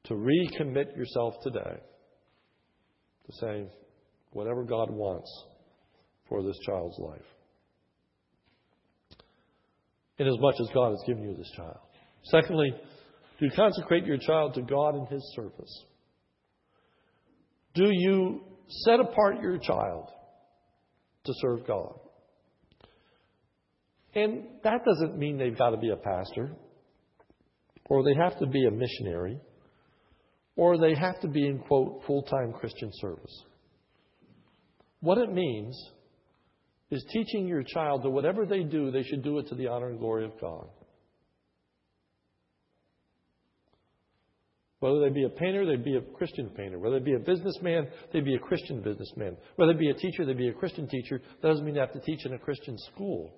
to 0.04 0.14
recommit 0.14 0.96
yourself 0.96 1.34
today 1.42 1.80
to 3.26 3.32
saying, 3.40 3.68
whatever 4.32 4.64
God 4.64 4.90
wants 4.90 5.30
for 6.28 6.42
this 6.42 6.58
child's 6.66 6.98
life. 6.98 7.20
Inasmuch 10.18 10.34
as 10.34 10.40
much 10.40 10.54
as 10.60 10.74
God 10.74 10.90
has 10.90 11.02
given 11.06 11.24
you 11.24 11.36
this 11.36 11.50
child. 11.56 11.78
Secondly, 12.24 12.74
to 13.40 13.50
consecrate 13.56 14.06
your 14.06 14.18
child 14.18 14.54
to 14.54 14.62
God 14.62 14.94
in 14.94 15.06
His 15.06 15.22
service? 15.34 15.84
Do 17.74 17.88
you 17.90 18.42
set 18.68 19.00
apart 19.00 19.40
your 19.42 19.58
child 19.58 20.08
to 21.24 21.32
serve 21.40 21.66
God? 21.66 21.98
And 24.14 24.44
that 24.62 24.84
doesn't 24.84 25.18
mean 25.18 25.38
they've 25.38 25.56
got 25.56 25.70
to 25.70 25.78
be 25.78 25.90
a 25.90 25.96
pastor, 25.96 26.52
or 27.86 28.04
they 28.04 28.14
have 28.14 28.38
to 28.40 28.46
be 28.46 28.66
a 28.66 28.70
missionary, 28.70 29.40
or 30.56 30.78
they 30.78 30.94
have 30.94 31.20
to 31.22 31.28
be 31.28 31.46
in, 31.46 31.60
quote, 31.60 32.02
full 32.06 32.22
time 32.22 32.52
Christian 32.52 32.90
service. 32.94 33.44
What 35.00 35.18
it 35.18 35.32
means 35.32 35.76
is 36.90 37.04
teaching 37.10 37.48
your 37.48 37.62
child 37.62 38.02
that 38.02 38.10
whatever 38.10 38.44
they 38.44 38.62
do, 38.62 38.90
they 38.90 39.02
should 39.02 39.24
do 39.24 39.38
it 39.38 39.48
to 39.48 39.54
the 39.54 39.66
honor 39.66 39.88
and 39.88 39.98
glory 39.98 40.26
of 40.26 40.38
God. 40.40 40.68
Whether 44.82 44.98
they 44.98 45.10
be 45.10 45.22
a 45.22 45.28
painter, 45.28 45.64
they'd 45.64 45.84
be 45.84 45.94
a 45.94 46.00
Christian 46.00 46.50
painter. 46.50 46.76
Whether 46.76 46.98
they 46.98 47.04
be 47.04 47.14
a 47.14 47.20
businessman, 47.20 47.86
they'd 48.12 48.24
be 48.24 48.34
a 48.34 48.40
Christian 48.40 48.82
businessman. 48.82 49.36
Whether 49.54 49.74
they 49.74 49.78
be 49.78 49.90
a 49.90 49.94
teacher, 49.94 50.26
they'd 50.26 50.36
be 50.36 50.48
a 50.48 50.52
Christian 50.52 50.88
teacher. 50.88 51.20
That 51.40 51.50
doesn't 51.50 51.64
mean 51.64 51.74
they 51.74 51.80
have 51.80 51.92
to 51.92 52.00
teach 52.00 52.26
in 52.26 52.32
a 52.32 52.38
Christian 52.38 52.76
school. 52.92 53.32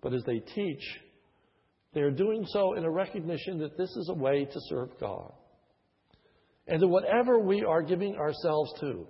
But 0.00 0.14
as 0.14 0.22
they 0.24 0.38
teach, 0.38 0.80
they 1.92 2.00
are 2.00 2.10
doing 2.10 2.46
so 2.46 2.78
in 2.78 2.84
a 2.86 2.90
recognition 2.90 3.58
that 3.58 3.76
this 3.76 3.90
is 3.90 4.08
a 4.10 4.18
way 4.18 4.46
to 4.46 4.60
serve 4.70 4.98
God. 4.98 5.34
And 6.66 6.80
that 6.80 6.88
whatever 6.88 7.38
we 7.38 7.62
are 7.62 7.82
giving 7.82 8.16
ourselves 8.16 8.72
to, 8.80 9.06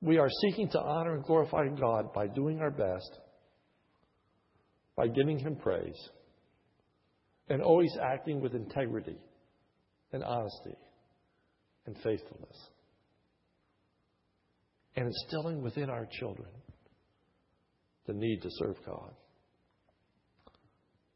we 0.00 0.18
are 0.18 0.28
seeking 0.40 0.70
to 0.70 0.80
honor 0.80 1.14
and 1.14 1.24
glorify 1.24 1.68
God 1.68 2.12
by 2.12 2.26
doing 2.26 2.58
our 2.58 2.72
best, 2.72 3.16
by 4.96 5.06
giving 5.06 5.38
Him 5.38 5.54
praise, 5.54 6.10
and 7.48 7.62
always 7.62 7.96
acting 8.02 8.40
with 8.40 8.54
integrity 8.54 9.16
and 10.12 10.22
honesty 10.22 10.76
and 11.86 11.96
faithfulness. 11.96 12.56
And 14.96 15.06
instilling 15.06 15.62
within 15.62 15.88
our 15.90 16.06
children 16.20 16.48
the 18.06 18.12
need 18.12 18.42
to 18.42 18.48
serve 18.50 18.76
God, 18.84 19.12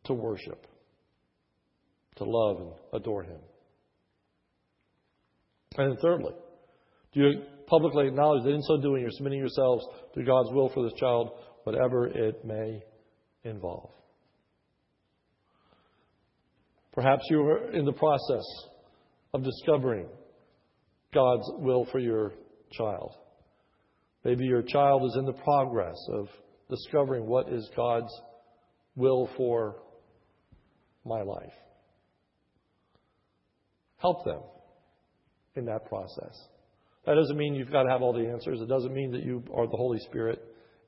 to 0.04 0.14
worship, 0.14 0.66
to 2.16 2.24
love 2.24 2.60
and 2.60 2.70
adore 2.94 3.22
Him. 3.24 3.40
And 5.76 5.98
thirdly, 6.00 6.32
do 7.12 7.20
you 7.20 7.42
publicly 7.66 8.08
acknowledge 8.08 8.44
that 8.44 8.54
in 8.54 8.62
so 8.62 8.80
doing 8.80 9.02
you're 9.02 9.10
submitting 9.10 9.38
yourselves 9.38 9.84
to 10.14 10.22
God's 10.22 10.50
will 10.52 10.70
for 10.70 10.84
this 10.84 10.98
child, 10.98 11.30
whatever 11.64 12.06
it 12.06 12.44
may 12.44 12.82
involve. 13.44 13.90
Perhaps 16.96 17.24
you 17.28 17.42
are 17.42 17.70
in 17.72 17.84
the 17.84 17.92
process 17.92 18.44
of 19.34 19.44
discovering 19.44 20.06
God's 21.12 21.48
will 21.58 21.86
for 21.92 21.98
your 21.98 22.32
child. 22.72 23.12
Maybe 24.24 24.44
your 24.44 24.62
child 24.62 25.04
is 25.04 25.14
in 25.16 25.26
the 25.26 25.34
progress 25.34 25.96
of 26.14 26.28
discovering 26.70 27.26
what 27.26 27.52
is 27.52 27.70
God's 27.76 28.12
will 28.96 29.28
for 29.36 29.76
my 31.04 31.20
life. 31.20 31.52
Help 33.98 34.24
them 34.24 34.40
in 35.54 35.66
that 35.66 35.86
process. 35.86 36.34
That 37.04 37.14
doesn't 37.14 37.36
mean 37.36 37.54
you've 37.54 37.70
got 37.70 37.84
to 37.84 37.90
have 37.90 38.02
all 38.02 38.14
the 38.14 38.26
answers. 38.26 38.60
It 38.60 38.68
doesn't 38.68 38.92
mean 38.92 39.12
that 39.12 39.22
you 39.22 39.44
are 39.54 39.66
the 39.66 39.76
Holy 39.76 39.98
Spirit 40.00 40.42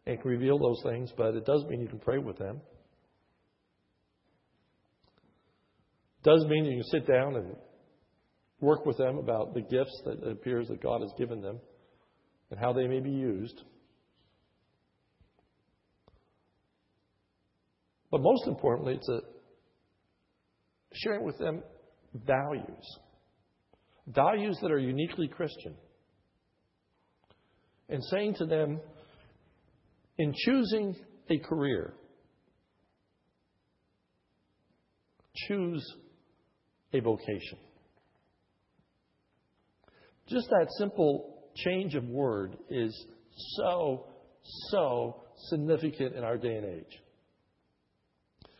and 0.06 0.20
can 0.20 0.30
reveal 0.30 0.58
those 0.58 0.80
things, 0.82 1.12
but 1.16 1.34
it 1.34 1.44
does 1.44 1.64
mean 1.68 1.80
you 1.80 1.86
can 1.86 2.00
pray 2.00 2.18
with 2.18 2.38
them. 2.38 2.56
It 2.56 2.62
does 6.22 6.44
mean 6.48 6.64
you 6.64 6.82
can 6.82 7.00
sit 7.00 7.06
down 7.06 7.36
and 7.36 7.56
work 8.60 8.84
with 8.84 8.96
them 8.98 9.18
about 9.18 9.54
the 9.54 9.60
gifts 9.60 10.02
that 10.04 10.22
it 10.22 10.32
appears 10.32 10.68
that 10.68 10.82
God 10.82 11.00
has 11.00 11.12
given 11.18 11.40
them 11.40 11.60
and 12.50 12.58
how 12.58 12.72
they 12.72 12.86
may 12.86 13.00
be 13.00 13.10
used. 13.10 13.62
But 18.10 18.20
most 18.20 18.46
importantly, 18.46 18.94
it's 18.94 19.08
a 19.08 19.20
sharing 20.94 21.24
with 21.24 21.38
them 21.38 21.62
values. 22.14 22.98
Values 24.06 24.58
that 24.62 24.72
are 24.72 24.78
uniquely 24.78 25.28
Christian 25.28 25.74
and 27.88 28.02
saying 28.04 28.34
to 28.34 28.46
them, 28.46 28.80
in 30.18 30.34
choosing 30.36 30.96
a 31.30 31.38
career, 31.38 31.94
choose 35.46 35.84
a 36.92 37.00
vocation. 37.00 37.58
Just 40.28 40.48
that 40.50 40.66
simple 40.78 41.38
change 41.56 41.94
of 41.94 42.04
word 42.04 42.56
is 42.68 43.06
so, 43.56 44.06
so 44.70 45.22
significant 45.48 46.14
in 46.14 46.24
our 46.24 46.36
day 46.36 46.56
and 46.56 46.64
age. 46.64 47.02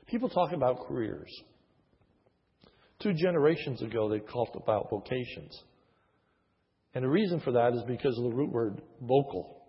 People 0.06 0.28
talk 0.28 0.52
about 0.52 0.86
careers. 0.86 1.30
Two 3.00 3.12
generations 3.12 3.82
ago, 3.82 4.08
they 4.08 4.18
talked 4.20 4.56
about 4.56 4.88
vocations. 4.90 5.62
And 6.94 7.04
the 7.04 7.08
reason 7.08 7.40
for 7.40 7.52
that 7.52 7.74
is 7.74 7.82
because 7.86 8.16
of 8.16 8.24
the 8.24 8.34
root 8.34 8.50
word 8.50 8.80
vocal, 9.02 9.62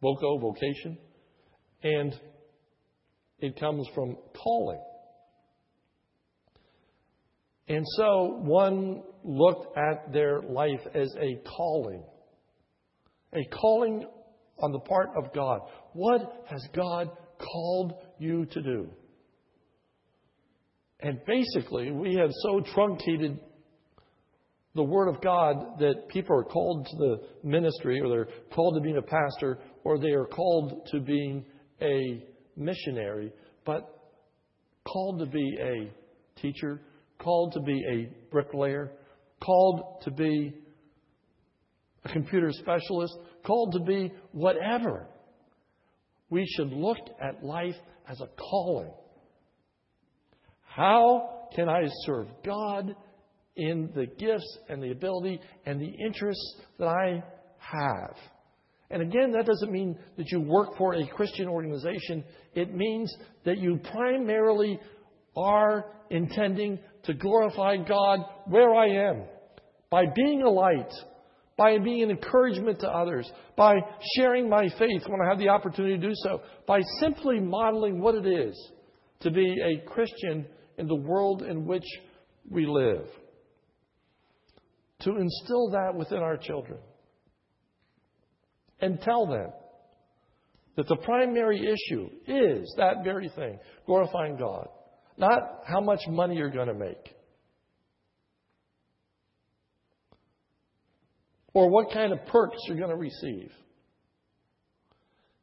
voco, 0.00 0.38
vocation, 0.38 0.96
and 1.82 2.14
it 3.40 3.58
comes 3.58 3.86
from 3.94 4.16
calling. 4.34 4.80
And 7.70 7.86
so 7.96 8.40
one 8.42 9.00
looked 9.22 9.78
at 9.78 10.12
their 10.12 10.40
life 10.42 10.80
as 10.92 11.14
a 11.16 11.40
calling 11.48 12.02
a 13.32 13.44
calling 13.44 14.04
on 14.58 14.72
the 14.72 14.80
part 14.80 15.10
of 15.16 15.32
God. 15.32 15.60
What 15.92 16.46
has 16.50 16.60
God 16.74 17.10
called 17.38 17.92
you 18.18 18.44
to 18.46 18.60
do? 18.60 18.90
And 20.98 21.20
basically, 21.24 21.92
we 21.92 22.16
have 22.16 22.30
so 22.42 22.60
truncated 22.74 23.38
the 24.74 24.82
Word 24.82 25.08
of 25.08 25.22
God 25.22 25.78
that 25.78 26.08
people 26.08 26.36
are 26.36 26.44
called 26.44 26.86
to 26.86 26.96
the 26.96 27.16
ministry, 27.44 28.00
or 28.00 28.08
they're 28.08 28.28
called 28.52 28.74
to 28.74 28.80
being 28.80 28.96
a 28.96 29.02
pastor, 29.02 29.60
or 29.84 29.96
they 29.96 30.10
are 30.10 30.26
called 30.26 30.88
to 30.90 30.98
being 30.98 31.44
a 31.80 32.24
missionary, 32.56 33.32
but 33.64 34.10
called 34.84 35.20
to 35.20 35.26
be 35.26 35.56
a 35.60 36.40
teacher, 36.40 36.80
called 37.20 37.52
to 37.52 37.60
be 37.60 37.84
a 37.90 38.30
bricklayer, 38.30 38.92
called 39.42 40.02
to 40.02 40.10
be 40.10 40.54
a 42.04 42.08
computer 42.08 42.50
specialist, 42.52 43.14
called 43.44 43.72
to 43.72 43.80
be 43.80 44.12
whatever. 44.32 45.06
We 46.30 46.46
should 46.56 46.72
look 46.72 46.98
at 47.20 47.44
life 47.44 47.76
as 48.08 48.20
a 48.20 48.28
calling. 48.38 48.92
How 50.62 51.48
can 51.54 51.68
I 51.68 51.82
serve 52.06 52.28
God 52.44 52.94
in 53.56 53.90
the 53.94 54.06
gifts 54.06 54.58
and 54.68 54.82
the 54.82 54.92
ability 54.92 55.40
and 55.66 55.80
the 55.80 55.92
interests 56.06 56.56
that 56.78 56.86
I 56.86 57.22
have? 57.58 58.14
And 58.90 59.02
again, 59.02 59.32
that 59.32 59.46
doesn't 59.46 59.70
mean 59.70 59.96
that 60.16 60.30
you 60.30 60.40
work 60.40 60.76
for 60.76 60.94
a 60.94 61.06
Christian 61.06 61.48
organization. 61.48 62.24
It 62.54 62.74
means 62.74 63.14
that 63.44 63.58
you 63.58 63.78
primarily 63.92 64.80
are 65.36 65.86
intending 66.10 66.78
to 67.04 67.14
glorify 67.14 67.76
God 67.76 68.20
where 68.46 68.74
I 68.74 69.10
am 69.10 69.24
by 69.90 70.04
being 70.14 70.42
a 70.42 70.50
light, 70.50 70.92
by 71.56 71.78
being 71.78 72.04
an 72.04 72.10
encouragement 72.10 72.80
to 72.80 72.88
others, 72.88 73.30
by 73.56 73.74
sharing 74.16 74.48
my 74.48 74.68
faith 74.78 75.02
when 75.06 75.20
I 75.20 75.28
have 75.28 75.38
the 75.38 75.48
opportunity 75.48 75.98
to 75.98 76.08
do 76.08 76.14
so, 76.14 76.40
by 76.66 76.80
simply 77.00 77.40
modeling 77.40 78.00
what 78.00 78.14
it 78.14 78.26
is 78.26 78.72
to 79.20 79.30
be 79.30 79.56
a 79.60 79.88
Christian 79.88 80.46
in 80.78 80.86
the 80.86 80.94
world 80.94 81.42
in 81.42 81.66
which 81.66 81.84
we 82.48 82.66
live. 82.66 83.06
To 85.00 85.16
instill 85.16 85.70
that 85.70 85.94
within 85.94 86.18
our 86.18 86.36
children 86.36 86.78
and 88.80 89.00
tell 89.00 89.26
them 89.26 89.50
that 90.76 90.88
the 90.88 90.96
primary 90.96 91.60
issue 91.60 92.08
is 92.26 92.72
that 92.76 93.04
very 93.04 93.28
thing 93.36 93.58
glorifying 93.86 94.36
God, 94.36 94.68
not 95.20 95.62
how 95.66 95.80
much 95.80 96.00
money 96.08 96.36
you're 96.36 96.50
going 96.50 96.68
to 96.68 96.74
make. 96.74 97.14
Or 101.52 101.68
what 101.68 101.92
kind 101.92 102.12
of 102.12 102.26
perks 102.26 102.56
you're 102.66 102.78
going 102.78 102.90
to 102.90 102.96
receive. 102.96 103.50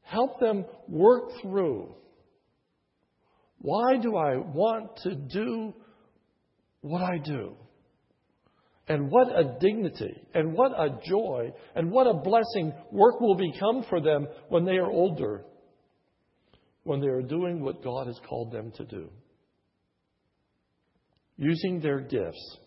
Help 0.02 0.40
them 0.40 0.66
work 0.88 1.30
through 1.42 1.94
why 3.60 3.98
do 3.98 4.16
I 4.16 4.38
want 4.38 4.98
to 5.04 5.16
do 5.16 5.74
what 6.82 7.02
I 7.02 7.18
do? 7.18 7.56
And 8.88 9.12
what 9.12 9.28
a 9.28 9.58
dignity, 9.60 10.16
and 10.34 10.54
what 10.54 10.72
a 10.72 10.98
joy, 11.10 11.52
and 11.76 11.92
what 11.92 12.08
a 12.08 12.14
blessing 12.14 12.72
work 12.92 13.20
will 13.20 13.36
become 13.36 13.84
for 13.90 14.00
them 14.00 14.28
when 14.48 14.64
they 14.64 14.78
are 14.78 14.90
older, 14.90 15.44
when 16.84 17.02
they 17.02 17.08
are 17.08 17.22
doing 17.22 17.62
what 17.62 17.84
God 17.84 18.08
has 18.08 18.18
called 18.30 18.54
them 18.54 18.72
to 18.78 18.86
do. 18.86 19.10
Using 21.38 21.80
their 21.80 22.00
gifts 22.00 22.58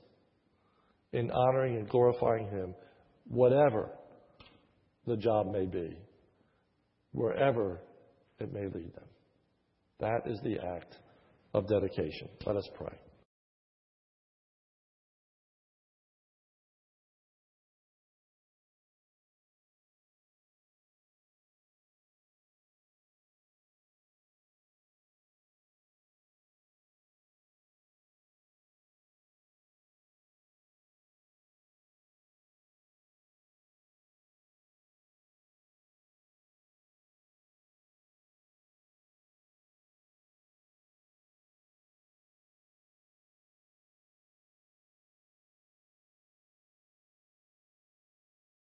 in 1.12 1.30
honoring 1.30 1.76
and 1.76 1.88
glorifying 1.88 2.48
Him, 2.48 2.74
whatever 3.28 3.90
the 5.06 5.16
job 5.16 5.52
may 5.52 5.66
be, 5.66 5.96
wherever 7.12 7.80
it 8.38 8.52
may 8.52 8.64
lead 8.64 8.94
them. 8.94 9.08
That 9.98 10.22
is 10.26 10.38
the 10.42 10.58
act 10.58 10.96
of 11.52 11.68
dedication. 11.68 12.28
Let 12.46 12.56
us 12.56 12.68
pray. 12.76 12.96